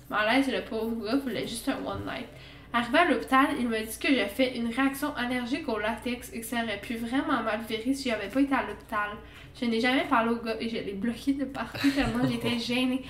[0.09, 2.27] Malaise, le pauvre gars voulait juste un one night.
[2.73, 6.39] Arrivé à l'hôpital, il m'a dit que j'ai fait une réaction allergique au latex et
[6.39, 9.09] que ça aurait pu vraiment mal virer si j'avais pas été à l'hôpital.
[9.59, 13.03] Je n'ai jamais parlé au gars et je l'ai bloqué de partout tellement j'étais gênée.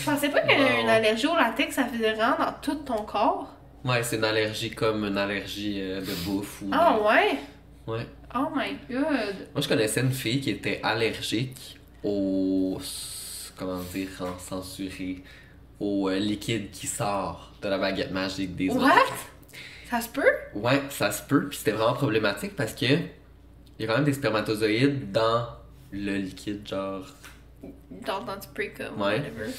[0.00, 3.57] Je pensais pas qu'une allergie au latex, ça faisait vraiment dans tout ton corps.
[3.88, 6.66] Ouais, c'est une allergie comme une allergie euh, de bouffe ou.
[6.66, 7.38] de- Ah ouais?
[7.86, 8.06] Ouais.
[8.34, 9.36] Oh my god.
[9.54, 12.78] Moi, je connaissais une fille qui était allergique au.
[13.56, 15.22] Comment dire, en censuré.
[15.80, 18.84] Au euh, liquide qui sort de la baguette magique des What?
[18.84, 19.14] enfants.
[19.88, 20.32] Ça se peut?
[20.54, 21.48] Ouais, ça se peut.
[21.48, 22.84] Puis c'était vraiment problématique parce que.
[22.86, 25.46] Il y a quand même des spermatozoïdes dans
[25.92, 27.06] le liquide, genre.
[27.90, 29.18] Dans, dans du pre-cum, Ouais.
[29.20, 29.52] whatever.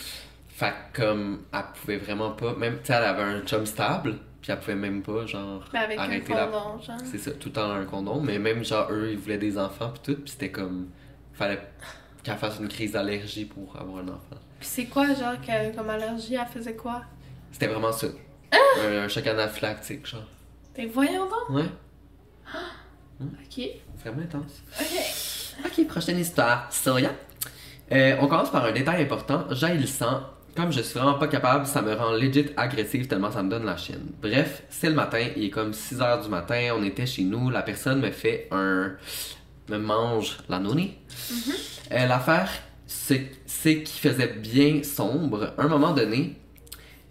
[0.60, 1.43] Fait que comme.
[1.53, 2.53] Elle pouvait vraiment pas.
[2.55, 4.18] Même, tu sais, elle avait un chum stable.
[4.41, 5.64] Puis elle pouvait même pas, genre.
[5.72, 6.97] Mais avec un arrêter la condom, genre.
[7.05, 9.89] C'est ça, tout le temps un condom, mais même genre eux, ils voulaient des enfants
[9.91, 10.89] pis tout, pis c'était comme.
[11.34, 11.62] Fallait
[12.24, 14.36] qu'elle fasse une crise d'allergie pour avoir un enfant.
[14.60, 17.03] Puis c'est quoi, genre, que, comme allergie, elle faisait quoi?
[17.53, 18.07] C'était vraiment ça.
[18.51, 18.57] Ah!
[18.82, 20.28] Un, un choc anaphylactique, genre.
[20.74, 21.49] T'es voyons donc.
[21.51, 21.70] Ouais,
[23.22, 23.66] Ok.
[24.03, 24.62] vraiment intense.
[24.80, 25.66] Ok.
[25.66, 26.68] Ok, prochaine histoire.
[26.72, 27.12] Soya.
[27.91, 29.45] Euh, on commence par un détail important.
[29.51, 30.22] J'ai le sang.
[30.56, 33.66] Comme je suis vraiment pas capable, ça me rend legit agressive tellement ça me donne
[33.66, 34.08] la chienne.
[34.22, 37.50] Bref, c'est le matin, il est comme 6 heures du matin, on était chez nous,
[37.50, 38.93] la personne me fait un.
[39.70, 40.95] me mange la noni.
[41.91, 42.50] Euh, L'affaire,
[42.88, 45.54] c'est c'est qu'il faisait bien sombre.
[45.58, 46.38] À un moment donné,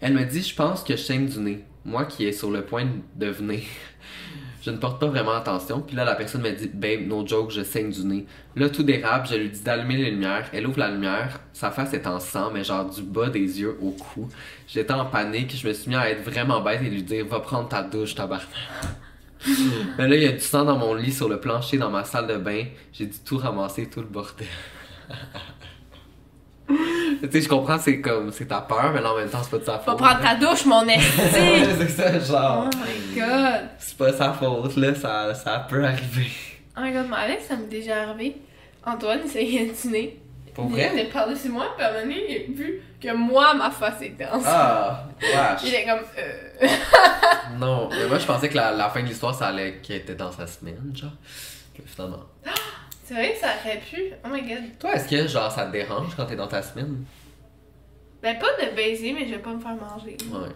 [0.01, 1.65] elle me dit Je pense que je saigne du nez.
[1.85, 2.85] Moi qui est sur le point
[3.15, 3.61] de venir.
[4.69, 5.81] Je ne porte pas vraiment attention.
[5.81, 8.27] Puis là, la personne me dit Babe, no joke, je saigne du nez.
[8.55, 9.27] Là, tout dérape.
[9.27, 10.47] Je lui dis d'allumer les lumières.
[10.53, 11.39] Elle ouvre la lumière.
[11.53, 14.29] Sa face est en sang, mais genre du bas des yeux au cou.
[14.67, 15.57] J'étais en panique.
[15.59, 18.13] Je me suis mis à être vraiment bête et lui dire Va prendre ta douche,
[18.13, 18.47] tabarnak.
[19.97, 22.03] Mais là, il y a du sang dans mon lit, sur le plancher, dans ma
[22.03, 22.65] salle de bain.
[22.93, 24.45] J'ai dû tout ramasser, tout le bordel.
[26.69, 29.51] tu sais, je comprends, c'est comme, c'est ta peur, mais là, en même temps, c'est
[29.51, 29.97] pas de sa Va faute.
[29.97, 31.65] prendre ta douche, mon esti!
[31.79, 32.67] c'est ça, genre.
[32.71, 33.69] oh my god!
[33.77, 36.27] C'est pas sa faute, là, ça, ça peut arriver.
[36.77, 38.37] Oh my god, mais avec, ça m'est déjà arrivé.
[38.85, 40.19] Antoine essayait de dîner.
[40.55, 40.91] Pour Il vrai?
[40.93, 44.01] était par-dessus moi, puis à un moment donné, il a vu que moi, ma face
[44.01, 44.41] était en.
[44.45, 45.73] Ah, Il wesh.
[45.73, 46.67] était comme, euh.
[47.59, 50.15] Non, mais moi, je pensais que la, la fin de l'histoire, ça allait qu'elle était
[50.15, 51.11] dans sa semaine, genre.
[51.75, 52.23] Que finalement.
[53.09, 54.03] C'est vrai que ça aurait pu.
[54.23, 54.77] Oh my god.
[54.77, 57.03] Toi, est-ce que, genre, ça te dérange quand t'es dans ta semaine?
[58.21, 60.15] Ben, pas de baiser, mais je vais pas me faire manger.
[60.31, 60.49] Ouais.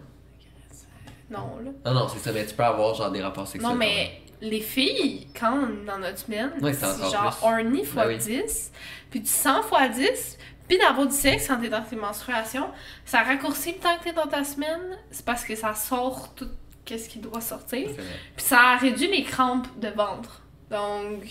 [1.32, 1.72] Non, là.
[1.84, 3.72] Non, non, c'est ça, mais tu peux avoir, genre, des rapports sexuels.
[3.72, 7.48] Non, mais les filles, quand on est dans notre semaine, Ouais, c'est genre plus.
[7.48, 8.18] horny x Ben oui.
[8.20, 8.72] 10,
[9.10, 10.38] puis du 100 x 10,
[10.68, 12.70] puis d'avoir du sexe quand t'es dans tes menstruations,
[13.04, 16.50] ça raccourcit le temps que t'es dans ta semaine, c'est parce que ça sort tout
[16.86, 17.88] qu'est-ce qui doit sortir,
[18.36, 20.42] puis ça réduit les crampes de ventre.
[20.70, 21.24] Donc,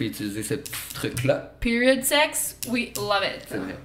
[0.00, 1.52] Utiliser ce petit truc-là.
[1.60, 3.44] period sex, we love it.
[3.48, 3.76] C'est vrai.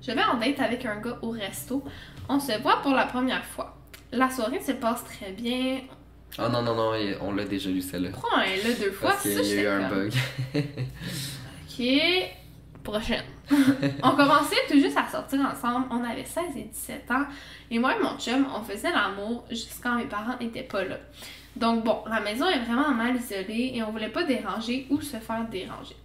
[0.00, 1.84] Je vais en date avec un gars au resto.
[2.28, 3.76] On se voit pour la première fois.
[4.12, 5.80] La soirée se passe très bien.
[6.38, 8.10] Ah non, non, non, on l'a déjà lu, celle-là.
[8.10, 9.10] Pourquoi un là deux fois?
[9.10, 10.12] Parce Ça, qu'il y a j'étais eu un bug.
[11.80, 11.86] Ok.
[12.82, 13.24] Prochaine.
[14.02, 15.86] on commençait tout juste à sortir ensemble.
[15.90, 17.24] On avait 16 et 17 ans.
[17.70, 20.96] Et moi et mon chum, on faisait l'amour jusqu'à quand mes parents n'étaient pas là.
[21.58, 25.16] Donc bon, la maison est vraiment mal isolée et on voulait pas déranger ou se
[25.16, 25.96] faire déranger.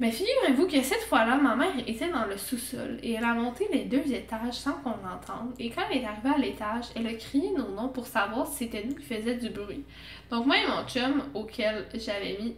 [0.00, 3.68] Mais figurez-vous que cette fois-là, ma mère était dans le sous-sol et elle a monté
[3.70, 5.52] les deux étages sans qu'on l'entende.
[5.58, 8.64] Et quand elle est arrivée à l'étage, elle a crié nos noms pour savoir si
[8.64, 9.84] c'était nous qui faisions du bruit.
[10.30, 12.56] Donc moi et mon chum, auquel j'avais mis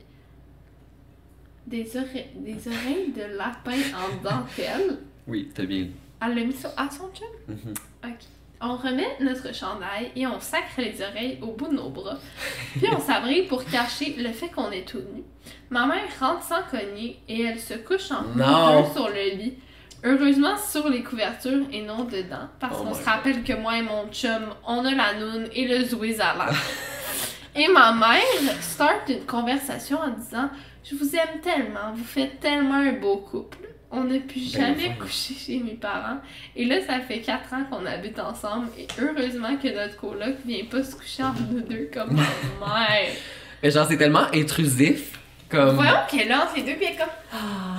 [1.67, 5.89] des, oreilles, des oreilles de lapin en dentelle, Oui, t'as bien
[6.25, 7.29] elle l'a mis sur à son chum?
[7.49, 7.75] Mhm.
[8.05, 8.21] Ok.
[8.65, 12.19] On remet notre chandail et on sacre les oreilles au bout de nos bras.
[12.77, 15.25] Puis on s'abrite pour cacher le fait qu'on est tout nu.
[15.69, 19.55] Ma mère rentre sans cogner et elle se couche en deux sur le lit.
[20.05, 22.49] Heureusement sur les couvertures et non dedans.
[22.61, 25.67] Parce Oh qu'on se rappelle que moi et mon chum, on a la noune et
[25.67, 26.55] le zouiz à l'air.
[27.55, 30.49] Et ma mère start une conversation en disant
[30.83, 33.72] Je vous aime tellement, vous faites tellement un beau couple.
[33.95, 34.95] On n'a plus jamais voyons.
[35.01, 36.17] couché chez mes parents.
[36.57, 38.69] Et là, ça fait 4 ans qu'on habite ensemble.
[38.79, 42.23] Et heureusement que notre coloc vient pas se coucher entre nous deux comme ma
[42.67, 43.13] mère.
[43.63, 45.19] Mais genre, c'est tellement intrusif.
[45.51, 45.75] Comme.
[45.77, 47.77] Voyons qu'elle entre les deux, est comme Ah,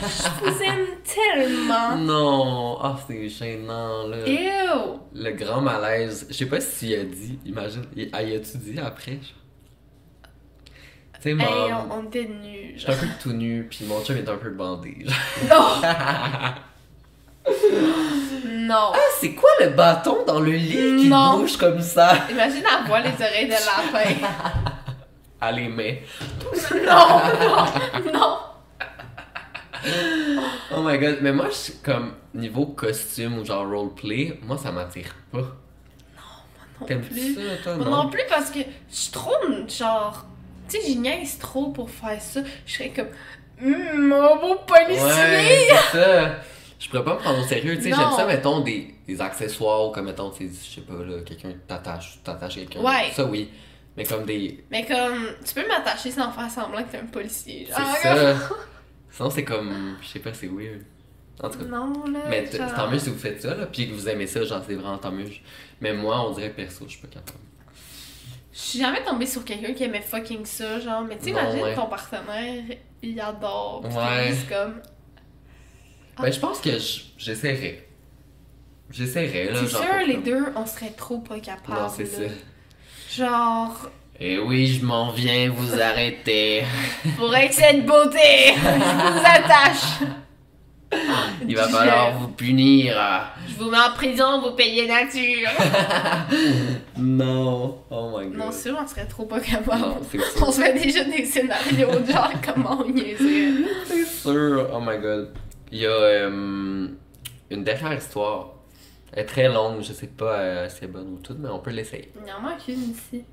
[0.00, 1.96] Je vous aime tellement.
[1.96, 4.18] Non, ah, c'est gênant, là.
[4.24, 5.00] Ew!
[5.12, 6.28] Le grand malaise.
[6.30, 7.82] Je sais pas si a dit, imagine.
[7.96, 9.18] Il, ah, il a-tu dit après?
[11.22, 12.74] Tu sais, Hey, on, on était nus.
[12.76, 15.04] j'étais un peu tout nu, puis mon chum est un peu bandé.
[15.48, 15.82] genre.
[17.42, 17.52] Non!
[18.52, 18.92] non!
[18.94, 21.38] Ah, c'est quoi le bâton dans le lit qui Non.
[21.38, 22.14] bouge comme ça?
[22.30, 24.26] Imagine avoir les oreilles de lapin.
[25.40, 25.96] À les mains.
[26.74, 27.20] Non,
[28.04, 28.36] non, non.
[30.76, 34.70] Oh my god, mais moi, je suis comme niveau costume ou genre roleplay, moi ça
[34.70, 35.38] m'attire pas.
[36.80, 37.34] Non T'aimes plus.
[37.34, 38.04] ça, toi, Moi non?
[38.04, 38.08] non?
[38.10, 39.34] plus parce que je suis trop
[39.68, 40.24] genre.
[40.70, 42.40] Tu sais, j'y niaise trop pour faire ça.
[42.66, 43.08] Je serais comme.
[43.62, 45.04] Hum, mon beau policier!
[45.04, 46.36] Ouais, c'est ça.
[46.78, 49.86] Je pourrais pas me prendre au sérieux, tu sais, j'aime ça, mettons, des, des accessoires
[49.86, 52.80] ou comme, mettons, tu sais, je sais pas, là, quelqu'un t'attache, t'attaches quelqu'un.
[52.80, 53.10] Ouais.
[53.12, 53.50] Ça, oui.
[53.98, 54.64] Mais comme des...
[54.70, 57.66] Mais comme, tu peux m'attacher sans faire semblant que t'es un policier.
[57.68, 57.96] C'est genre.
[58.02, 58.36] ça.
[59.10, 59.96] Sinon, c'est comme...
[60.00, 60.80] Je sais pas, c'est weird.
[61.42, 61.64] En tout cas.
[61.66, 62.20] Non, là.
[62.30, 64.62] Mais genre- tant mieux si vous faites ça, là, puis que vous aimez ça, genre,
[64.66, 65.26] c'est vraiment tant mieux.
[65.82, 67.38] Mais moi, on dirait perso, je suis pas capable.
[68.62, 71.02] Je suis jamais tombée sur quelqu'un qui aimait fucking ça, genre.
[71.02, 71.74] Mais tu imagines ouais.
[71.74, 72.62] ton partenaire,
[73.02, 73.82] il adore.
[73.84, 74.32] Puis Ouais.
[74.38, 74.74] c'est comme.
[76.20, 77.86] Ben, je pense que j- j'essaierais.
[78.90, 81.78] J'essaierais, là, C'est sûr, les comme- deux, on serait trop pas capables.
[81.80, 82.22] Non, c'est ça.
[83.10, 83.88] Genre,
[84.22, 86.62] Eh oui, je m'en viens vous arrêter.
[87.16, 90.10] pour excès de beauté, je vous attache.
[91.48, 92.96] Il va falloir vous punir.
[93.46, 95.48] Je vous mets en prison, vous payez nature.
[96.98, 97.78] Non.
[97.90, 98.36] Oh my god.
[98.36, 100.04] non, sûr, on serait trop pas capable.
[100.10, 100.18] C'est.
[100.42, 103.64] On se fait déjà des scénarios de genre comment on niaiserait.
[103.86, 104.68] C'est sûr.
[104.72, 105.32] Oh my god.
[105.72, 106.88] Il y a euh,
[107.50, 108.54] une dernière histoire.
[109.12, 111.48] Elle est très longue, je sais pas euh, si elle est bonne ou toute, mais
[111.48, 112.12] on peut l'essayer.
[112.22, 113.24] Il y en manque une ici.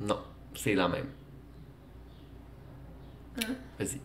[0.00, 0.18] Non,
[0.54, 1.08] c'est la même.
[3.42, 3.52] Hein?
[3.78, 4.00] Vas-y.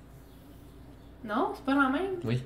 [1.24, 2.19] Non, c'est pas la même?
[2.26, 2.43] Oui.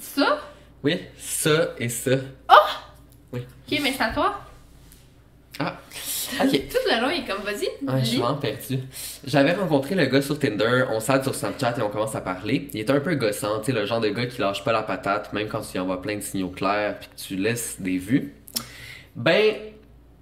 [0.00, 0.40] Ça?
[0.84, 2.12] Oui, ça et ça.
[3.32, 3.40] Ok,
[3.82, 4.40] mais c'est à toi.
[5.58, 5.78] Ah,
[6.40, 6.50] ok.
[6.68, 8.00] Tout le long, il est comme, vas-y.
[8.00, 8.78] Je suis vraiment perdu.
[9.24, 12.68] J'avais rencontré le gars sur Tinder, on s'aide sur Snapchat et on commence à parler.
[12.72, 14.82] Il est un peu gossant, tu sais, le genre de gars qui lâche pas la
[14.82, 17.98] patate, même quand tu lui envoies plein de signaux clairs puis que tu laisses des
[17.98, 18.34] vues.
[19.14, 19.54] Ben,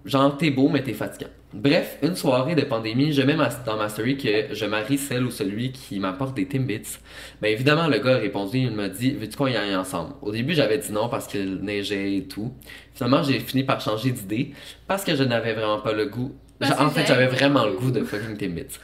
[0.04, 1.30] genre, t'es beau, mais t'es fatigant.
[1.52, 5.24] Bref, une soirée de pandémie, je mets ma- dans ma story que je marie celle
[5.24, 6.98] ou celui qui m'apporte des Timbits.
[7.42, 10.14] Ben évidemment, le gars a répondu, il m'a dit, veux-tu qu'on y aille ensemble?
[10.22, 12.52] Au début, j'avais dit non parce qu'il neigeait et tout.
[12.94, 14.52] Finalement, j'ai fini par changer d'idée
[14.86, 16.36] parce que je n'avais vraiment pas le goût.
[16.60, 18.78] Parce en fait, j'avais vraiment le goût de fucking Timbits.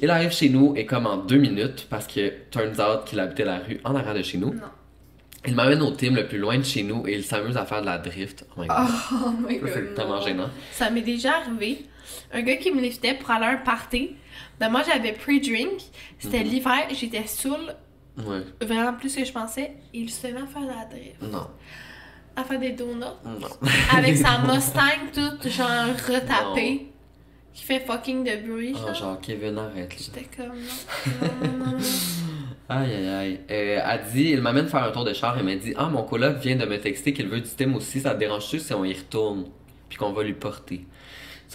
[0.00, 3.44] Il arrive chez nous et comme en deux minutes, parce que turns out qu'il habitait
[3.46, 4.52] la rue en arrière de chez nous.
[4.54, 4.60] Non.
[5.46, 7.80] Il m'amène au team le plus loin de chez nous et il s'amuse à faire
[7.80, 8.46] de la drift.
[8.56, 8.76] Oh my god.
[9.12, 9.70] Oh my god.
[9.74, 10.48] c'est tellement gênant.
[10.72, 11.84] Ça m'est déjà arrivé.
[12.32, 14.16] Un gars qui me liftait pour aller à un party.
[14.60, 15.80] Ben moi, j'avais pre-drink.
[16.18, 16.50] C'était Mhm.
[16.50, 16.86] l'hiver.
[16.92, 17.74] J'étais saoule.
[18.18, 18.42] Ouais.
[18.62, 19.72] Vraiment plus que je pensais.
[19.92, 21.22] Il se met à faire de la drift.
[21.22, 21.48] Non.
[22.36, 23.00] À faire des donuts.
[23.24, 23.48] Non.
[23.96, 26.88] Avec sa Mustang toute genre retapée.
[27.52, 28.74] Qui fait fucking de bruit.
[28.76, 29.20] Oh, genre.
[29.20, 29.94] Kevin, arrête.
[29.96, 31.78] J'étais comme non.
[32.68, 33.40] Aïe, aïe, aïe.
[33.50, 36.02] Euh, elle dit, il m'amène faire un tour de char et m'a dit Ah, mon
[36.02, 38.84] coloc vient de me texter qu'il veut du thème aussi, ça te dérange-tu si on
[38.86, 39.46] y retourne?
[39.90, 40.86] Puis qu'on va lui porter.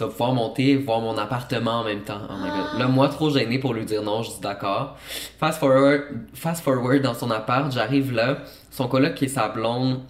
[0.00, 2.22] Tu vas pouvoir monter, voir mon appartement en même temps.
[2.30, 2.78] Oh my god.
[2.80, 4.96] Là, moi, trop gêné pour lui dire non, je dis d'accord.
[5.38, 8.38] Fast forward, fast forward dans son appart, j'arrive là.
[8.70, 10.00] Son coloc et sa blonde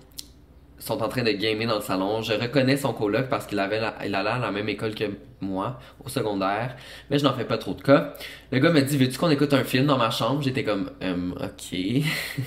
[0.78, 2.22] sont en train de gamer dans le salon.
[2.22, 5.06] Je reconnais son coloc parce qu'il avait la- il allait à la même école que
[5.40, 6.76] moi, au secondaire.
[7.10, 8.14] Mais je n'en fais pas trop de cas.
[8.52, 10.42] Le gars me dit Veux-tu qu'on écoute un film dans ma chambre?
[10.42, 11.78] J'étais comme Hum, Ok.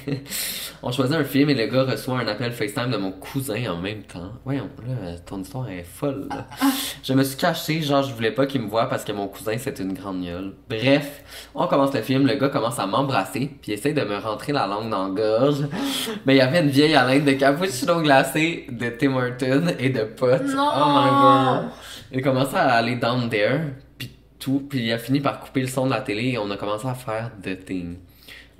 [0.85, 3.77] On choisit un film et le gars reçoit un appel FaceTime de mon cousin en
[3.77, 4.31] même temps.
[4.43, 6.27] Voyons, là, ton histoire est folle.
[6.29, 6.45] là.
[7.03, 9.55] Je me suis caché, genre, je voulais pas qu'il me voie parce que mon cousin,
[9.57, 10.53] c'est une grande gueule.
[10.69, 11.21] Bref,
[11.55, 14.67] on commence le film, le gars commence à m'embrasser, puis essaie de me rentrer la
[14.67, 15.61] langue dans la gorge.
[16.25, 20.03] Mais il y avait une vieille haleine de cappuccino glacé, de Tim Hortons et de
[20.03, 20.43] potes.
[20.53, 20.69] Non!
[20.75, 21.69] Oh my god!
[22.13, 23.59] Il commençait à aller down there,
[23.97, 26.51] puis tout, puis il a fini par couper le son de la télé et on
[26.51, 27.97] a commencé à faire The Thing.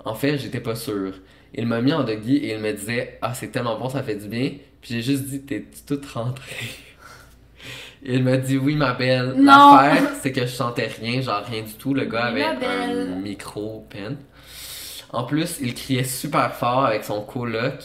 [0.04, 1.14] En fait, j'étais pas sûr.
[1.54, 4.16] Il m'a mis en doggy et il me disait Ah, c'est tellement bon, ça fait
[4.16, 4.50] du bien.
[4.82, 6.70] Puis j'ai juste dit T'es toute rentrée
[8.02, 9.34] Il m'a dit Oui, ma belle.
[9.38, 11.94] L'affaire, c'est que je sentais rien, genre rien du tout.
[11.94, 14.16] Le gars Oui, avait un micro-pen.
[15.12, 17.84] En plus, il criait super fort avec son coloc.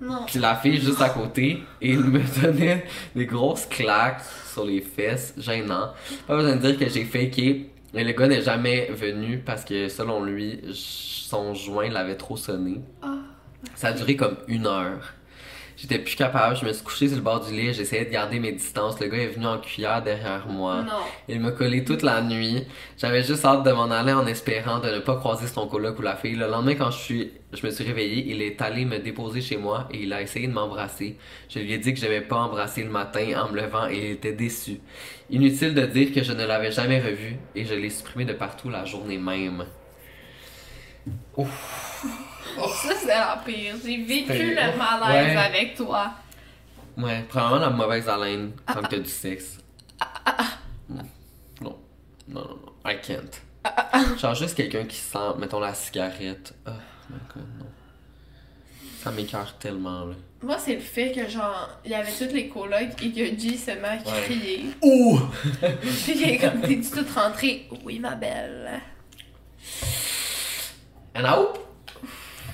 [0.00, 0.24] Non.
[0.26, 2.84] Puis la fille juste à côté, et il me donnait
[3.14, 4.22] des grosses claques
[4.52, 5.92] sur les fesses, gênant.
[6.26, 9.88] Pas besoin de dire que j'ai faké, mais le gars n'est jamais venu parce que
[9.88, 12.80] selon lui, son joint l'avait trop sonné.
[13.02, 13.16] Ah.
[13.74, 15.14] Ça a duré comme une heure.
[15.76, 18.38] J'étais plus capable, je me suis couché sur le bord du lit, j'essayais de garder
[18.38, 19.00] mes distances.
[19.00, 20.82] Le gars est venu en cuillère derrière moi.
[20.82, 20.92] Non.
[21.28, 22.64] Il m'a collé toute la nuit.
[22.96, 26.02] J'avais juste hâte de m'en aller en espérant de ne pas croiser son coloc ou
[26.02, 26.36] la fille.
[26.36, 29.56] Le lendemain, quand je, suis, je me suis réveillée, il est allé me déposer chez
[29.56, 31.18] moi et il a essayé de m'embrasser.
[31.48, 34.10] Je lui ai dit que j'aimais pas embrasser le matin en me levant et il
[34.12, 34.78] était déçu.
[35.30, 38.70] Inutile de dire que je ne l'avais jamais revu et je l'ai supprimé de partout
[38.70, 39.64] la journée même.
[42.82, 43.74] Ça, c'est la pire.
[43.84, 45.36] J'ai vécu C'était- le malaise Ouais.
[45.36, 46.12] avec toi.
[46.96, 49.58] Ouais, probablement la mauvaise haleine quand t'as du sexe.
[50.88, 51.02] Non.
[51.60, 51.76] Non,
[52.28, 52.58] non, non.
[52.90, 53.40] I can't.
[54.18, 56.54] Genre juste quelqu'un qui sent, mettons, la cigarette.
[56.66, 56.70] Oh
[57.10, 57.66] my god, non.
[59.02, 60.14] Ça m'écœure tellement, là.
[60.42, 63.56] Moi, c'est le fait que, genre, il y avait toutes les colocs et que G
[63.56, 64.66] se met à crier.
[64.82, 65.18] Ouh!
[66.04, 67.66] Puis il est comme, t'es-tu toute rentrée?
[67.84, 68.80] Oui, ma belle.
[71.16, 71.60] And out?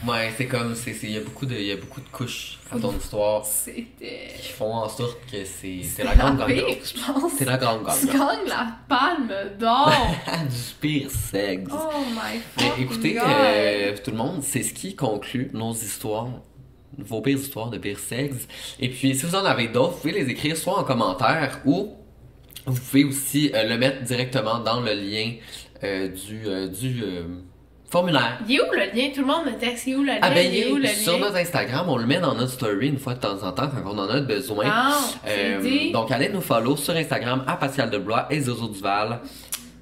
[0.07, 2.96] Ouais, c'est comme, il y a beaucoup de, y a beaucoup de couches à ton
[2.96, 4.28] histoire C'était.
[4.40, 7.32] qui font en sorte que c'est, c'est la grande pense.
[7.36, 8.28] C'est la grande Tu gagnante.
[8.38, 9.92] gagnes la palme d'or.
[10.48, 11.70] du pire sexe.
[11.70, 13.22] oh my Mais écoutez, God.
[13.26, 16.28] euh, tout le monde, c'est ce qui conclut nos histoires,
[16.96, 18.48] vos pires histoires de pire sexe.
[18.78, 21.92] Et puis, si vous en avez d'autres, vous pouvez les écrire soit en commentaire ou
[22.66, 25.34] vous pouvez aussi euh, le mettre directement dans le lien
[25.84, 27.03] euh, du, euh, du
[27.91, 28.38] formulaire.
[28.49, 29.11] Il est où le lien?
[29.14, 30.18] Tout le monde me texte, il est où le lien?
[30.22, 31.18] Ah ben, il est où le sur lien?
[31.20, 33.82] notre Instagram, on le met dans notre story une fois de temps en temps quand
[33.91, 34.66] on en a besoin.
[34.68, 35.93] Ah, Euh, c'est dit.
[35.93, 39.20] donc, allez nous follow sur Instagram à Pascal Deblois et Zozo Duval.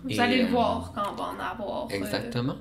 [0.05, 1.85] Vous Et, allez euh, le voir quand on va en avoir.
[1.91, 2.57] euh, Exactement.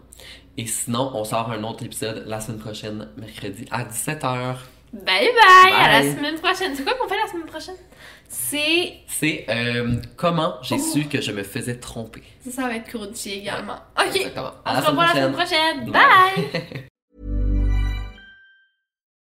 [0.57, 4.55] Et sinon, on sort un autre épisode la semaine prochaine, mercredi à 17h.
[4.93, 6.15] Bye bye, à la Bye.
[6.15, 6.73] semaine prochaine.
[6.73, 7.75] C'est quoi qu'on fait la semaine prochaine?
[8.29, 8.99] C'est.
[9.07, 10.79] C'est euh, comment j'ai Oh.
[10.93, 12.23] su que je me faisais tromper.
[12.43, 13.79] Ça, ça va être crunchy également.
[13.97, 14.15] Ok.
[14.15, 14.51] Exactement.
[14.65, 15.91] À On la se revoit la semaine semaine prochaine.
[15.91, 16.49] Bye.
[16.51, 16.83] Bye.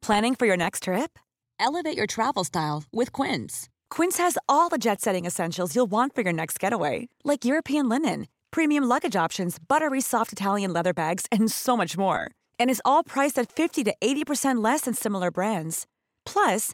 [0.02, 1.20] Planning for your next trip?
[1.60, 3.68] Elevate your travel style with Quince.
[3.90, 7.90] Quince has all the jet setting essentials you'll want for your next getaway, like European
[7.90, 12.32] linen, premium luggage options, buttery soft Italian leather bags, and so much more.
[12.60, 15.86] And is all priced at 50 to 80% less than similar brands.
[16.26, 16.74] Plus,